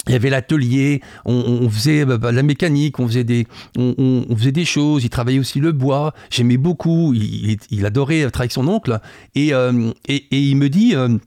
il 0.07 0.13
y 0.13 0.15
avait 0.15 0.29
l'atelier, 0.29 1.01
on, 1.25 1.69
faisait 1.69 2.05
bah, 2.05 2.17
bah, 2.17 2.31
la 2.31 2.43
mécanique, 2.43 2.99
on 2.99 3.07
faisait, 3.07 3.23
des, 3.23 3.47
on, 3.77 4.25
faisait 4.35 4.51
des 4.51 4.65
choses, 4.65 5.03
il 5.03 5.09
travaillait 5.09 5.39
aussi 5.39 5.59
le 5.59 5.71
bois, 5.71 6.13
j'aimais 6.29 6.57
beaucoup, 6.57 7.13
il, 7.13 7.85
adorait 7.85 8.29
travailler 8.31 8.39
avec 8.39 8.51
son 8.51 8.67
oncle, 8.67 8.99
et, 9.35 9.53
euh, 9.53 9.91
et, 10.07 10.25
il 10.31 10.55
me 10.55 10.69
dit, 10.69 10.95
euh, 10.95 11.17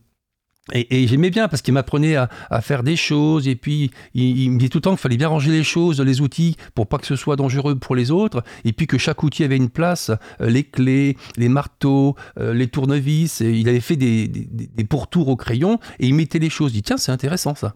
et, 0.73 1.07
j'aimais 1.07 1.29
bien 1.29 1.49
parce 1.49 1.61
qu'il 1.61 1.75
m'apprenait 1.75 2.17
à, 2.17 2.29
faire 2.63 2.83
des 2.83 2.97
choses, 2.97 3.47
et 3.47 3.57
puis 3.57 3.91
il, 4.15 4.51
me 4.51 4.59
dit 4.59 4.71
tout 4.71 4.79
le 4.79 4.83
temps 4.83 4.91
qu'il 4.93 5.01
fallait 5.01 5.19
bien 5.19 5.29
ranger 5.29 5.51
les 5.51 5.65
choses, 5.65 6.01
les 6.01 6.23
outils, 6.23 6.57
pour 6.75 6.87
pas 6.87 6.97
que 6.97 7.07
ce 7.07 7.15
soit 7.15 7.37
dangereux 7.37 7.79
pour 7.79 7.95
les 7.95 8.11
autres, 8.11 8.43
et 8.65 8.73
puis 8.73 8.87
que 8.87 8.97
chaque 8.97 9.23
outil 9.23 9.45
avait 9.45 9.59
une 9.59 9.71
place, 9.71 10.11
euh, 10.41 10.49
les 10.49 10.65
clés, 10.65 11.19
les 11.37 11.51
marteaux, 11.51 12.17
les 12.41 12.69
tournevis, 12.69 13.41
il 13.41 13.69
avait 13.69 13.81
fait 13.81 13.97
des, 13.97 14.29
des, 14.29 14.49
des 14.49 14.85
pourtours 14.85 15.29
au 15.29 15.37
crayon, 15.37 15.79
et 16.01 16.09
il 16.09 16.15
mettait 16.15 16.39
les 16.39 16.51
choses, 16.51 16.73
il 16.73 16.77
dit 16.77 16.83
tiens 16.83 16.97
c'est 16.97 17.13
intéressant 17.13 17.55
ça. 17.55 17.75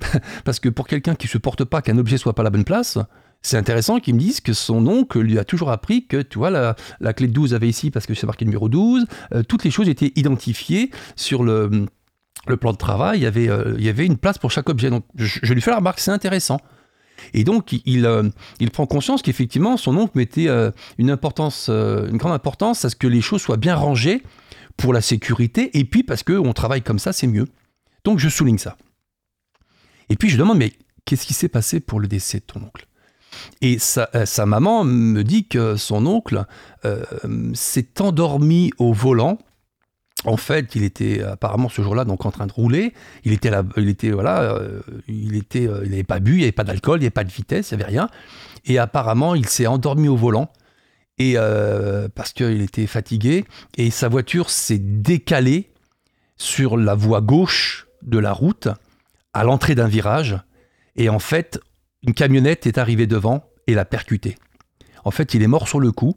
Parce 0.44 0.60
que 0.60 0.68
pour 0.68 0.86
quelqu'un 0.86 1.14
qui 1.14 1.26
ne 1.26 1.30
supporte 1.30 1.64
pas 1.64 1.82
qu'un 1.82 1.98
objet 1.98 2.18
soit 2.18 2.34
pas 2.34 2.42
à 2.42 2.44
la 2.44 2.50
bonne 2.50 2.64
place, 2.64 2.98
c'est 3.42 3.56
intéressant 3.56 4.00
qu'il 4.00 4.14
me 4.14 4.20
dise 4.20 4.40
que 4.40 4.52
son 4.52 4.86
oncle 4.86 5.20
lui 5.20 5.38
a 5.38 5.44
toujours 5.44 5.70
appris 5.70 6.06
que, 6.06 6.22
tu 6.22 6.38
vois, 6.38 6.50
la, 6.50 7.12
clé 7.12 7.28
de 7.28 7.32
12 7.32 7.54
avait 7.54 7.68
ici 7.68 7.90
parce 7.90 8.06
que 8.06 8.14
c'est 8.14 8.26
marqué 8.26 8.44
numéro 8.44 8.68
12. 8.68 9.06
Euh, 9.34 9.42
toutes 9.42 9.64
les 9.64 9.70
choses 9.70 9.88
étaient 9.88 10.12
identifiées 10.16 10.90
sur 11.14 11.44
le, 11.44 11.86
le 12.46 12.56
plan 12.56 12.72
de 12.72 12.76
travail. 12.76 13.20
Il 13.20 13.22
y, 13.22 13.26
avait, 13.26 13.48
euh, 13.48 13.74
il 13.78 13.84
y 13.84 13.88
avait 13.88 14.06
une 14.06 14.16
place 14.16 14.38
pour 14.38 14.50
chaque 14.50 14.68
objet. 14.68 14.90
Donc, 14.90 15.04
je, 15.14 15.52
lui 15.52 15.60
fais 15.60 15.70
la 15.70 15.76
remarque, 15.76 16.00
c'est 16.00 16.10
intéressant. 16.10 16.58
Et 17.34 17.44
donc, 17.44 17.72
il, 17.72 18.04
euh, 18.04 18.24
prend 18.72 18.86
conscience 18.86 19.22
qu'effectivement, 19.22 19.76
son 19.76 19.96
oncle 19.96 20.12
mettait 20.16 20.48
une, 20.98 21.10
importance, 21.10 21.68
une 21.68 22.16
grande 22.16 22.32
importance 22.32 22.84
à 22.84 22.90
ce 22.90 22.96
que 22.96 23.06
les 23.06 23.20
choses 23.20 23.42
soient 23.42 23.56
bien 23.56 23.74
rangées 23.74 24.22
pour 24.76 24.92
la 24.92 25.00
sécurité, 25.00 25.78
et 25.78 25.84
puis 25.84 26.02
parce 26.02 26.22
qu'on 26.22 26.52
travaille 26.52 26.82
comme 26.82 26.98
ça, 26.98 27.14
c'est 27.14 27.26
mieux. 27.26 27.46
Donc, 28.04 28.18
je 28.18 28.28
souligne 28.28 28.58
ça. 28.58 28.76
Et 30.08 30.16
puis 30.16 30.28
je 30.28 30.36
demande, 30.36 30.58
mais 30.58 30.72
qu'est-ce 31.04 31.26
qui 31.26 31.34
s'est 31.34 31.48
passé 31.48 31.80
pour 31.80 32.00
le 32.00 32.08
décès 32.08 32.38
de 32.38 32.44
ton 32.44 32.62
oncle? 32.62 32.86
Et 33.60 33.78
sa, 33.78 34.08
euh, 34.14 34.26
sa, 34.26 34.46
maman 34.46 34.84
me 34.84 35.22
dit 35.22 35.46
que 35.46 35.76
son 35.76 36.06
oncle 36.06 36.44
euh, 36.84 37.04
s'est 37.54 38.00
endormi 38.00 38.72
au 38.78 38.92
volant. 38.92 39.38
En 40.24 40.36
fait, 40.36 40.74
il 40.74 40.82
était 40.82 41.22
apparemment 41.22 41.68
ce 41.68 41.82
jour-là 41.82 42.04
donc 42.04 42.24
en 42.24 42.30
train 42.30 42.46
de 42.46 42.52
rouler. 42.52 42.94
Il 43.24 43.32
était 43.32 43.50
il 43.76 43.88
était 43.88 44.10
voilà, 44.10 44.42
euh, 44.42 44.80
il 45.08 45.36
était, 45.36 45.64
il 45.64 45.90
n'avait 45.90 46.04
pas 46.04 46.20
bu, 46.20 46.32
il 46.32 46.36
n'y 46.38 46.42
avait 46.44 46.52
pas 46.52 46.64
d'alcool, 46.64 46.98
il 46.98 47.00
n'y 47.00 47.06
avait 47.06 47.10
pas 47.10 47.24
de 47.24 47.30
vitesse, 47.30 47.70
il 47.70 47.76
n'y 47.76 47.82
avait 47.82 47.92
rien. 47.92 48.08
Et 48.64 48.78
apparemment, 48.78 49.34
il 49.34 49.46
s'est 49.46 49.66
endormi 49.66 50.08
au 50.08 50.16
volant 50.16 50.50
et 51.18 51.36
parce 52.14 52.32
qu'il 52.32 52.60
était 52.60 52.86
fatigué 52.86 53.44
et 53.76 53.90
sa 53.90 54.08
voiture 54.08 54.50
s'est 54.50 54.78
décalée 54.78 55.70
sur 56.36 56.76
la 56.76 56.94
voie 56.94 57.20
gauche 57.20 57.86
de 58.02 58.18
la 58.18 58.32
route 58.32 58.68
à 59.36 59.44
l'entrée 59.44 59.74
d'un 59.74 59.86
virage, 59.86 60.38
et 60.96 61.10
en 61.10 61.18
fait, 61.18 61.60
une 62.02 62.14
camionnette 62.14 62.66
est 62.66 62.78
arrivée 62.78 63.06
devant 63.06 63.44
et 63.66 63.74
l'a 63.74 63.84
percuté. 63.84 64.38
En 65.04 65.10
fait, 65.10 65.34
il 65.34 65.42
est 65.42 65.46
mort 65.46 65.68
sur 65.68 65.78
le 65.78 65.92
coup, 65.92 66.16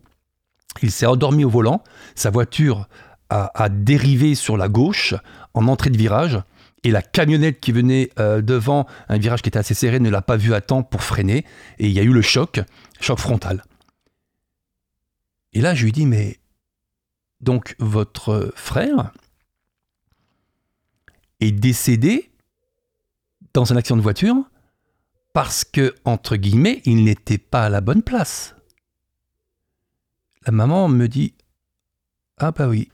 il 0.81 0.89
s'est 0.89 1.05
endormi 1.05 1.43
au 1.43 1.49
volant, 1.49 1.83
sa 2.15 2.29
voiture 2.29 2.87
a, 3.29 3.67
dérivé 3.69 4.35
sur 4.35 4.55
la 4.55 4.69
gauche 4.69 5.15
en 5.53 5.67
entrée 5.67 5.89
de 5.89 5.97
virage, 5.97 6.41
et 6.85 6.91
la 6.91 7.01
camionnette 7.01 7.59
qui 7.59 7.73
venait 7.73 8.09
euh, 8.19 8.41
devant 8.41 8.87
un 9.09 9.17
virage 9.17 9.41
qui 9.41 9.49
était 9.49 9.59
assez 9.59 9.73
serré 9.73 9.99
ne 9.99 10.09
l'a 10.09 10.21
pas 10.21 10.37
vu 10.37 10.53
à 10.53 10.61
temps 10.61 10.81
pour 10.81 11.03
freiner, 11.03 11.45
et 11.77 11.87
il 11.87 11.91
y 11.91 11.99
a 11.99 12.03
eu 12.03 12.13
le 12.13 12.21
choc, 12.21 12.61
choc 13.01 13.19
frontal. 13.19 13.65
Et 15.51 15.59
là, 15.59 15.75
je 15.75 15.83
lui 15.83 15.91
dis, 15.91 16.05
mais 16.05 16.39
donc 17.41 17.75
votre 17.79 18.53
frère 18.55 19.11
est 21.41 21.51
décédé 21.51 22.28
dans 23.53 23.73
un 23.73 23.75
accident 23.75 23.97
de 23.97 24.01
voiture 24.01 24.35
parce 25.33 25.63
que, 25.63 25.95
entre 26.05 26.35
guillemets, 26.35 26.81
il 26.85 27.03
n'était 27.03 27.37
pas 27.37 27.65
à 27.65 27.69
la 27.69 27.81
bonne 27.81 28.03
place. 28.03 28.55
La 30.45 30.51
maman 30.51 30.87
me 30.87 31.07
dit 31.07 31.35
Ah, 32.37 32.51
bah 32.51 32.67
oui. 32.67 32.91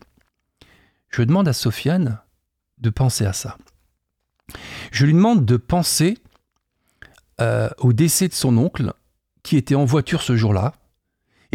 Je 1.10 1.24
demande 1.24 1.48
à 1.48 1.54
Sofiane 1.54 2.20
de 2.78 2.90
penser 2.90 3.26
à 3.26 3.34
ça. 3.34 3.58
Je 4.92 5.06
lui 5.06 5.14
demande 5.14 5.46
de 5.46 5.58
penser 5.58 6.18
euh, 7.42 7.70
au 7.78 7.94
décès 7.94 8.28
de 8.28 8.34
son 8.34 8.58
oncle 8.58 8.94
qui 9.44 9.58
était 9.58 9.76
en 9.76 9.86
voiture 9.86 10.22
ce 10.22 10.36
jour-là, 10.36 10.74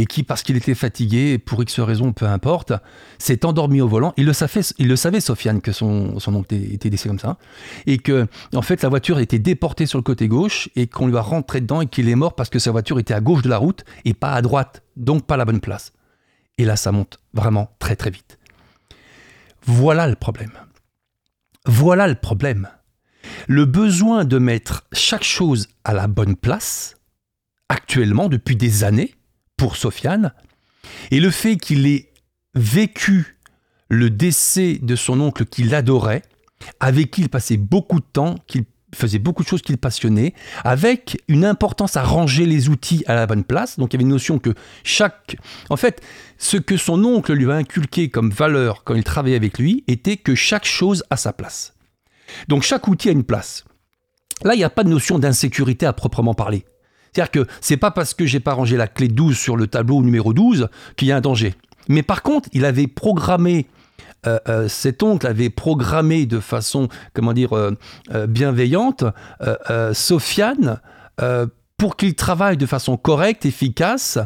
et 0.00 0.06
qui, 0.06 0.22
parce 0.22 0.42
qu'il 0.42 0.56
était 0.56 0.74
fatigué, 0.74 1.36
pour 1.36 1.62
X 1.62 1.78
raison, 1.80 2.14
peu 2.14 2.24
importe, 2.24 2.72
s'est 3.18 3.44
endormi 3.44 3.82
au 3.82 3.88
volant. 3.88 4.14
Il 4.16 4.24
le 4.24 4.32
savait, 4.32 4.62
il 4.78 4.96
Sofiane, 5.20 5.60
que 5.60 5.72
son, 5.72 6.18
son 6.18 6.34
oncle 6.36 6.54
était 6.54 6.88
décédé 6.88 7.10
comme 7.10 7.18
ça, 7.18 7.36
et 7.86 7.98
que, 7.98 8.26
en 8.54 8.62
fait, 8.62 8.82
la 8.82 8.88
voiture 8.88 9.18
était 9.18 9.38
déportée 9.38 9.84
sur 9.84 9.98
le 9.98 10.02
côté 10.02 10.26
gauche, 10.26 10.70
et 10.74 10.86
qu'on 10.86 11.06
lui 11.06 11.18
a 11.18 11.20
rentré 11.20 11.60
dedans, 11.60 11.82
et 11.82 11.86
qu'il 11.86 12.08
est 12.08 12.14
mort 12.14 12.34
parce 12.34 12.48
que 12.48 12.58
sa 12.58 12.70
voiture 12.70 12.98
était 12.98 13.12
à 13.12 13.20
gauche 13.20 13.42
de 13.42 13.50
la 13.50 13.58
route, 13.58 13.84
et 14.06 14.14
pas 14.14 14.32
à 14.32 14.40
droite, 14.40 14.82
donc 14.96 15.26
pas 15.26 15.36
la 15.36 15.44
bonne 15.44 15.60
place. 15.60 15.92
Et 16.56 16.64
là, 16.64 16.76
ça 16.76 16.92
monte 16.92 17.18
vraiment 17.34 17.70
très 17.78 17.94
très 17.94 18.08
vite. 18.08 18.38
Voilà 19.66 20.06
le 20.08 20.14
problème. 20.14 20.52
Voilà 21.66 22.08
le 22.08 22.14
problème. 22.14 22.70
Le 23.48 23.66
besoin 23.66 24.24
de 24.24 24.38
mettre 24.38 24.86
chaque 24.94 25.24
chose 25.24 25.68
à 25.84 25.92
la 25.92 26.06
bonne 26.06 26.36
place, 26.36 26.96
actuellement, 27.68 28.30
depuis 28.30 28.56
des 28.56 28.82
années, 28.82 29.14
pour 29.60 29.76
Sofiane, 29.76 30.32
et 31.10 31.20
le 31.20 31.30
fait 31.30 31.58
qu'il 31.58 31.86
ait 31.86 32.08
vécu 32.54 33.36
le 33.90 34.08
décès 34.08 34.78
de 34.80 34.96
son 34.96 35.20
oncle 35.20 35.44
qu'il 35.44 35.74
adorait, 35.74 36.22
avec 36.80 37.10
qui 37.10 37.20
il 37.20 37.28
passait 37.28 37.58
beaucoup 37.58 38.00
de 38.00 38.06
temps, 38.10 38.36
qu'il 38.46 38.64
faisait 38.94 39.18
beaucoup 39.18 39.42
de 39.42 39.48
choses 39.48 39.60
qu'il 39.60 39.76
passionnait, 39.76 40.32
avec 40.64 41.22
une 41.28 41.44
importance 41.44 41.98
à 41.98 42.02
ranger 42.02 42.46
les 42.46 42.70
outils 42.70 43.04
à 43.06 43.14
la 43.14 43.26
bonne 43.26 43.44
place. 43.44 43.78
Donc 43.78 43.92
il 43.92 43.96
y 43.96 43.98
avait 43.98 44.04
une 44.04 44.08
notion 44.08 44.38
que 44.38 44.54
chaque... 44.82 45.36
En 45.68 45.76
fait, 45.76 46.00
ce 46.38 46.56
que 46.56 46.78
son 46.78 47.04
oncle 47.04 47.34
lui 47.34 47.50
a 47.50 47.56
inculqué 47.56 48.08
comme 48.08 48.30
valeur 48.30 48.82
quand 48.84 48.94
il 48.94 49.04
travaillait 49.04 49.36
avec 49.36 49.58
lui 49.58 49.84
était 49.88 50.16
que 50.16 50.34
chaque 50.34 50.64
chose 50.64 51.04
a 51.10 51.18
sa 51.18 51.34
place. 51.34 51.74
Donc 52.48 52.62
chaque 52.62 52.88
outil 52.88 53.10
a 53.10 53.12
une 53.12 53.24
place. 53.24 53.64
Là, 54.42 54.54
il 54.54 54.58
n'y 54.58 54.64
a 54.64 54.70
pas 54.70 54.84
de 54.84 54.88
notion 54.88 55.18
d'insécurité 55.18 55.84
à 55.84 55.92
proprement 55.92 56.32
parler. 56.32 56.64
C'est-à-dire 57.12 57.30
que 57.30 57.46
c'est 57.60 57.76
pas 57.76 57.90
parce 57.90 58.14
que 58.14 58.26
j'ai 58.26 58.40
pas 58.40 58.52
rangé 58.52 58.76
la 58.76 58.86
clé 58.86 59.08
12 59.08 59.36
sur 59.36 59.56
le 59.56 59.66
tableau 59.66 60.02
numéro 60.02 60.32
12 60.32 60.68
qu'il 60.96 61.08
y 61.08 61.12
a 61.12 61.16
un 61.16 61.20
danger. 61.20 61.54
Mais 61.88 62.02
par 62.02 62.22
contre, 62.22 62.48
il 62.52 62.64
avait 62.64 62.86
programmé 62.86 63.66
euh, 64.26 64.38
euh, 64.48 64.68
cet 64.68 65.02
oncle 65.02 65.26
avait 65.26 65.50
programmé 65.50 66.26
de 66.26 66.40
façon, 66.40 66.88
comment 67.14 67.32
dire, 67.32 67.56
euh, 67.56 67.76
bienveillante, 68.26 69.04
Sofiane 69.92 70.80
pour 71.76 71.96
qu'il 71.96 72.14
travaille 72.14 72.58
de 72.58 72.66
façon 72.66 72.98
correcte, 72.98 73.46
efficace, 73.46 74.18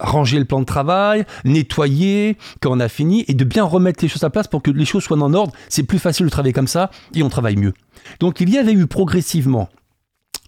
ranger 0.00 0.38
le 0.38 0.46
plan 0.46 0.60
de 0.60 0.64
travail, 0.64 1.26
nettoyer 1.44 2.38
quand 2.62 2.72
on 2.72 2.80
a 2.80 2.88
fini, 2.88 3.24
et 3.28 3.34
de 3.34 3.44
bien 3.44 3.64
remettre 3.64 4.02
les 4.02 4.08
choses 4.08 4.24
à 4.24 4.30
place 4.30 4.48
pour 4.48 4.62
que 4.62 4.70
les 4.70 4.86
choses 4.86 5.04
soient 5.04 5.18
en 5.18 5.34
ordre. 5.34 5.52
C'est 5.68 5.82
plus 5.82 5.98
facile 5.98 6.24
de 6.24 6.30
travailler 6.30 6.54
comme 6.54 6.66
ça 6.66 6.90
et 7.14 7.22
on 7.22 7.28
travaille 7.28 7.56
mieux. 7.56 7.74
Donc 8.18 8.40
il 8.40 8.48
y 8.48 8.56
avait 8.56 8.72
eu 8.72 8.86
progressivement, 8.86 9.68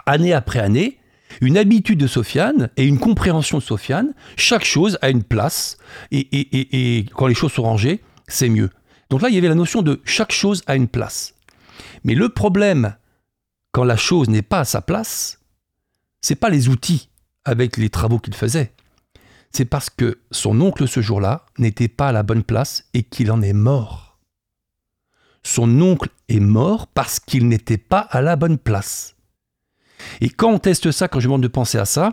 année 0.06 0.32
après 0.32 0.58
année, 0.58 0.98
une 1.40 1.56
habitude 1.56 1.98
de 1.98 2.06
Sofiane 2.06 2.70
et 2.76 2.84
une 2.84 2.98
compréhension 2.98 3.58
de 3.58 3.62
Sofiane. 3.62 4.14
Chaque 4.36 4.64
chose 4.64 4.98
a 5.02 5.10
une 5.10 5.22
place 5.22 5.78
et, 6.10 7.06
quand 7.14 7.26
les 7.26 7.34
choses 7.34 7.52
sont 7.52 7.62
rangées, 7.62 8.02
c'est 8.26 8.48
mieux. 8.48 8.70
Donc 9.10 9.22
là, 9.22 9.28
il 9.28 9.34
y 9.34 9.38
avait 9.38 9.48
la 9.48 9.54
notion 9.54 9.82
de 9.82 10.00
chaque 10.04 10.32
chose 10.32 10.62
a 10.66 10.76
une 10.76 10.88
place. 10.88 11.34
Mais 12.04 12.14
le 12.14 12.28
problème, 12.28 12.94
quand 13.72 13.84
la 13.84 13.96
chose 13.96 14.28
n'est 14.28 14.42
pas 14.42 14.60
à 14.60 14.64
sa 14.64 14.80
place, 14.80 15.40
c'est 16.20 16.34
pas 16.34 16.50
les 16.50 16.68
outils 16.68 17.08
avec 17.44 17.76
les 17.76 17.90
travaux 17.90 18.18
qu'il 18.18 18.34
faisait. 18.34 18.72
C'est 19.52 19.64
parce 19.64 19.88
que 19.88 20.20
son 20.30 20.60
oncle 20.60 20.86
ce 20.86 21.00
jour-là 21.00 21.46
n'était 21.58 21.88
pas 21.88 22.08
à 22.08 22.12
la 22.12 22.22
bonne 22.22 22.42
place 22.42 22.84
et 22.92 23.02
qu'il 23.02 23.32
en 23.32 23.40
est 23.40 23.54
mort. 23.54 24.18
Son 25.42 25.80
oncle 25.80 26.10
est 26.28 26.40
mort 26.40 26.86
parce 26.88 27.20
qu'il 27.20 27.48
n'était 27.48 27.78
pas 27.78 28.00
à 28.00 28.20
la 28.20 28.36
bonne 28.36 28.58
place. 28.58 29.16
Et 30.20 30.30
quand 30.30 30.50
on 30.50 30.58
teste 30.58 30.90
ça, 30.90 31.08
quand 31.08 31.20
je 31.20 31.26
demande 31.26 31.42
de 31.42 31.48
penser 31.48 31.78
à 31.78 31.84
ça, 31.84 32.12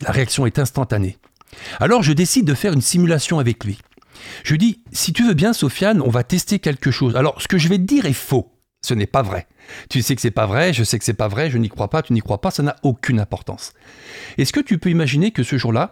la 0.00 0.10
réaction 0.10 0.46
est 0.46 0.58
instantanée. 0.58 1.18
Alors 1.80 2.02
je 2.02 2.12
décide 2.12 2.46
de 2.46 2.54
faire 2.54 2.72
une 2.72 2.82
simulation 2.82 3.38
avec 3.38 3.64
lui. 3.64 3.78
Je 4.44 4.56
dis, 4.56 4.82
si 4.92 5.12
tu 5.12 5.26
veux 5.26 5.34
bien, 5.34 5.52
Sofiane, 5.52 6.00
on 6.00 6.10
va 6.10 6.24
tester 6.24 6.58
quelque 6.58 6.90
chose. 6.90 7.16
Alors, 7.16 7.40
ce 7.40 7.48
que 7.48 7.58
je 7.58 7.68
vais 7.68 7.78
te 7.78 7.82
dire 7.82 8.06
est 8.06 8.12
faux. 8.12 8.52
Ce 8.82 8.94
n'est 8.94 9.06
pas 9.06 9.22
vrai. 9.22 9.46
Tu 9.90 10.02
sais 10.02 10.14
que 10.14 10.22
c'est 10.22 10.30
pas 10.30 10.46
vrai, 10.46 10.72
je 10.72 10.84
sais 10.84 10.98
que 10.98 11.04
c'est 11.04 11.14
pas 11.14 11.28
vrai, 11.28 11.50
je 11.50 11.58
n'y 11.58 11.68
crois 11.68 11.90
pas, 11.90 12.02
tu 12.02 12.12
n'y 12.12 12.20
crois 12.20 12.40
pas, 12.40 12.50
ça 12.50 12.62
n'a 12.62 12.76
aucune 12.82 13.18
importance. 13.18 13.72
Est-ce 14.38 14.52
que 14.52 14.60
tu 14.60 14.78
peux 14.78 14.90
imaginer 14.90 15.32
que 15.32 15.42
ce 15.42 15.58
jour-là, 15.58 15.90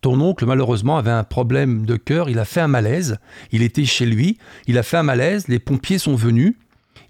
ton 0.00 0.20
oncle, 0.20 0.44
malheureusement, 0.44 0.98
avait 0.98 1.10
un 1.10 1.24
problème 1.24 1.86
de 1.86 1.96
cœur, 1.96 2.28
il 2.28 2.38
a 2.38 2.44
fait 2.44 2.60
un 2.60 2.68
malaise, 2.68 3.18
il 3.52 3.62
était 3.62 3.86
chez 3.86 4.04
lui, 4.04 4.38
il 4.66 4.76
a 4.76 4.82
fait 4.82 4.98
un 4.98 5.02
malaise, 5.02 5.48
les 5.48 5.58
pompiers 5.58 5.98
sont 5.98 6.14
venus, 6.14 6.54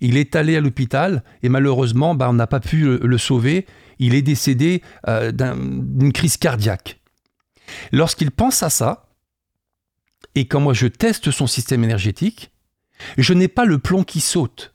il 0.01 0.17
est 0.17 0.37
allé 0.37 0.57
à 0.57 0.61
l'hôpital 0.61 1.23
et 1.43 1.49
malheureusement, 1.49 2.15
bah, 2.15 2.29
on 2.29 2.35
n'a 2.35 2.47
pas 2.47 2.61
pu 2.61 2.99
le, 2.99 3.19
sauver. 3.19 3.67
Il 3.99 4.15
est 4.15 4.23
décédé 4.23 4.83
euh, 5.09 5.33
d'une 5.33 6.13
crise 6.13 6.37
cardiaque. 6.37 7.01
Lorsqu'il 7.93 8.31
pense 8.31 8.63
à 8.63 8.71
ça, 8.71 9.07
et 10.35 10.47
quand 10.47 10.61
moi 10.61 10.75
je 10.75 10.87
teste 10.87 11.31
son 11.31 11.47
système 11.47 11.85
énergétique, 11.85 12.51
je 13.19 13.33
n'ai 13.35 13.49
pas 13.49 13.65
le 13.65 13.79
plomb 13.79 14.05
qui 14.05 14.21
saute 14.21 14.75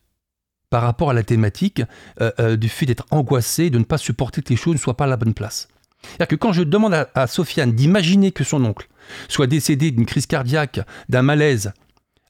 par 0.69 0.83
rapport 0.83 1.09
à 1.09 1.13
la 1.13 1.23
thématique 1.23 1.81
euh, 2.21 2.31
euh, 2.39 2.55
du 2.55 2.69
fait 2.69 2.85
d'être 2.85 3.05
angoissé, 3.11 3.69
de 3.69 3.79
ne 3.79 3.83
pas 3.83 3.97
supporter 3.97 4.41
que 4.41 4.49
les 4.49 4.55
choses 4.55 4.75
ne 4.75 4.79
soient 4.79 4.97
pas 4.97 5.05
à 5.05 5.07
la 5.07 5.17
bonne 5.17 5.33
place. 5.33 5.67
C'est-à-dire 6.01 6.27
que 6.27 6.35
quand 6.35 6.53
je 6.53 6.63
demande 6.63 6.93
à, 6.93 7.09
à 7.15 7.27
Sofiane 7.27 7.73
d'imaginer 7.73 8.31
que 8.31 8.43
son 8.43 8.63
oncle 8.63 8.87
soit 9.27 9.47
décédé 9.47 9.91
d'une 9.91 10.05
crise 10.05 10.27
cardiaque, 10.27 10.79
d'un 11.09 11.23
malaise 11.23 11.73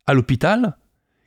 à 0.07 0.13
l'hôpital, 0.13 0.77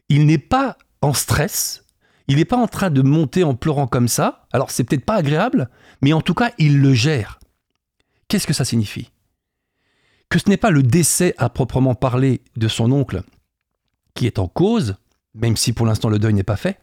il 0.09 0.27
n'est 0.27 0.38
pas 0.38 0.77
en 1.03 1.12
stress. 1.12 1.85
Il 2.29 2.37
n'est 2.37 2.45
pas 2.45 2.57
en 2.57 2.69
train 2.69 2.91
de 2.91 3.03
monter 3.03 3.45
en 3.45 3.55
pleurant 3.55 3.87
comme 3.87 4.09
ça. 4.09 4.47
Alors 4.53 4.71
c'est 4.71 4.85
peut-être 4.85 5.05
pas 5.05 5.17
agréable, 5.17 5.69
mais 6.01 6.12
en 6.12 6.21
tout 6.21 6.35
cas, 6.35 6.53
il 6.59 6.81
le 6.81 6.95
gère. 6.95 7.41
Qu'est-ce 8.29 8.47
que 8.47 8.55
ça 8.55 8.65
signifie? 8.65 9.11
Que 10.31 10.38
ce 10.38 10.49
n'est 10.49 10.57
pas 10.57 10.71
le 10.71 10.83
décès 10.83 11.35
à 11.37 11.51
proprement 11.51 11.95
parler 11.95 12.41
de 12.57 12.69
son 12.69 12.91
oncle 12.91 13.23
qui 14.15 14.27
est 14.27 14.38
en 14.38 14.49
cause, 14.49 14.97
même 15.35 15.57
si 15.57 15.73
pour 15.73 15.87
l'instant 15.87 16.09
le 16.09 16.19
deuil 16.19 16.35
n'est 16.35 16.43
pas 16.43 16.57
fait, 16.57 16.79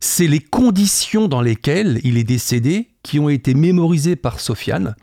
c'est 0.00 0.26
les 0.26 0.40
conditions 0.40 1.28
dans 1.28 1.42
lesquelles 1.42 2.00
il 2.04 2.16
est 2.16 2.24
décédé 2.24 2.88
qui 3.02 3.18
ont 3.18 3.28
été 3.28 3.54
mémorisées 3.54 4.16
par 4.16 4.40
Sofiane. 4.40 4.96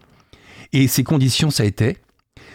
Et 0.74 0.88
ces 0.88 1.04
conditions, 1.04 1.52
ça 1.52 1.64
a 1.64 1.68
été, 1.68 1.98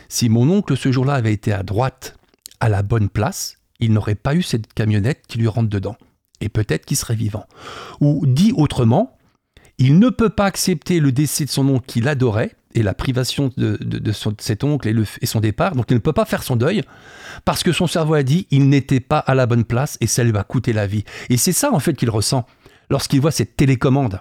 si 0.08 0.28
mon 0.28 0.50
oncle 0.50 0.76
ce 0.76 0.90
jour-là 0.90 1.14
avait 1.14 1.32
été 1.32 1.52
à 1.52 1.62
droite, 1.62 2.16
à 2.60 2.68
la 2.68 2.82
bonne 2.82 3.08
place, 3.08 3.58
il 3.82 3.92
n'aurait 3.92 4.14
pas 4.14 4.34
eu 4.34 4.42
cette 4.42 4.72
camionnette 4.72 5.22
qui 5.28 5.38
lui 5.38 5.48
rentre 5.48 5.68
dedans. 5.68 5.96
Et 6.40 6.48
peut-être 6.48 6.86
qu'il 6.86 6.96
serait 6.96 7.14
vivant. 7.14 7.46
Ou 8.00 8.24
dit 8.26 8.52
autrement, 8.56 9.16
il 9.78 9.98
ne 9.98 10.08
peut 10.08 10.30
pas 10.30 10.46
accepter 10.46 11.00
le 11.00 11.12
décès 11.12 11.44
de 11.44 11.50
son 11.50 11.68
oncle 11.68 11.86
qu'il 11.86 12.08
adorait 12.08 12.56
et 12.74 12.82
la 12.82 12.94
privation 12.94 13.52
de, 13.56 13.78
cet 14.38 14.64
oncle 14.64 14.88
et, 14.88 15.26
son 15.26 15.40
départ. 15.40 15.74
Donc 15.74 15.86
il 15.90 15.94
ne 15.94 16.00
peut 16.00 16.12
pas 16.12 16.24
faire 16.24 16.42
son 16.42 16.56
deuil 16.56 16.82
parce 17.44 17.62
que 17.62 17.72
son 17.72 17.86
cerveau 17.86 18.14
a 18.14 18.22
dit 18.22 18.46
il 18.50 18.68
n'était 18.68 19.00
pas 19.00 19.18
à 19.18 19.34
la 19.34 19.46
bonne 19.46 19.64
place 19.64 19.98
et 20.00 20.06
ça 20.06 20.24
lui 20.24 20.32
va 20.32 20.44
coûter 20.44 20.72
la 20.72 20.86
vie. 20.86 21.04
Et 21.28 21.36
c'est 21.36 21.52
ça 21.52 21.72
en 21.72 21.78
fait 21.78 21.94
qu'il 21.94 22.10
ressent 22.10 22.46
lorsqu'il 22.90 23.20
voit 23.20 23.30
cette 23.30 23.56
télécommande 23.56 24.20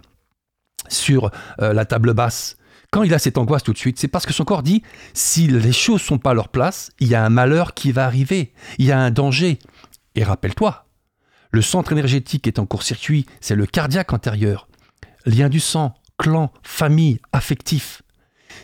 sur 0.90 1.32
euh, 1.62 1.74
la 1.74 1.86
table 1.86 2.14
basse 2.14 2.58
quand 2.92 3.04
il 3.04 3.14
a 3.14 3.20
cette 3.20 3.38
angoisse 3.38 3.64
tout 3.64 3.74
de 3.74 3.78
suite, 3.78 3.98
c'est 3.98 4.10
parce 4.10 4.26
que 4.26 4.34
son 4.34 4.44
corps 4.44 4.64
dit 4.64 4.84
si 5.14 5.48
les 5.48 5.72
choses 5.72 6.02
sont 6.02 6.20
pas 6.20 6.32
à 6.32 6.34
leur 6.34 6.50
place, 6.50 6.92
il 7.00 7.08
y 7.08 7.16
a 7.16 7.24
un 7.24 7.30
malheur 7.30 7.74
qui 7.74 7.92
va 7.92 8.06
arriver, 8.06 8.54
il 8.78 8.86
y 8.86 8.92
a 8.92 9.00
un 9.00 9.12
danger. 9.12 9.60
Et 10.16 10.24
rappelle-toi, 10.24 10.86
le 11.52 11.62
centre 11.62 11.94
énergétique 11.94 12.48
est 12.48 12.60
en 12.60 12.66
court-circuit, 12.66 13.26
c'est 13.40 13.56
le 13.56 13.66
cardiaque 13.66 14.12
antérieur. 14.12 14.68
Lien 15.26 15.48
du 15.48 15.62
sang, 15.62 15.94
clan, 16.18 16.52
famille, 16.64 17.20
affectif. 17.32 18.02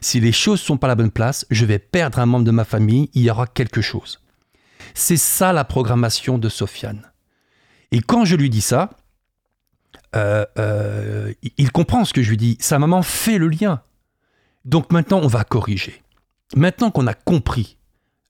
Si 0.01 0.19
les 0.19 0.33
choses 0.33 0.59
sont 0.59 0.77
pas 0.77 0.87
à 0.87 0.89
la 0.89 0.95
bonne 0.95 1.11
place, 1.11 1.45
je 1.49 1.65
vais 1.65 1.79
perdre 1.79 2.19
un 2.19 2.25
membre 2.25 2.45
de 2.45 2.51
ma 2.51 2.65
famille, 2.65 3.09
il 3.13 3.23
y 3.23 3.31
aura 3.31 3.47
quelque 3.47 3.81
chose. 3.81 4.21
C'est 4.93 5.17
ça 5.17 5.53
la 5.53 5.63
programmation 5.63 6.37
de 6.37 6.49
Sofiane. 6.49 7.11
Et 7.91 8.01
quand 8.01 8.25
je 8.25 8.35
lui 8.35 8.49
dis 8.49 8.61
ça, 8.61 8.89
euh, 10.15 10.45
euh, 10.57 11.33
il 11.57 11.71
comprend 11.71 12.03
ce 12.03 12.13
que 12.13 12.21
je 12.21 12.29
lui 12.29 12.37
dis. 12.37 12.57
Sa 12.59 12.79
maman 12.79 13.01
fait 13.01 13.37
le 13.37 13.47
lien. 13.47 13.81
Donc 14.67 14.91
maintenant, 14.91 15.21
on 15.23 15.27
va 15.27 15.45
corriger. 15.45 16.03
Maintenant 16.55 16.91
qu'on 16.91 17.07
a 17.07 17.13
compris 17.13 17.77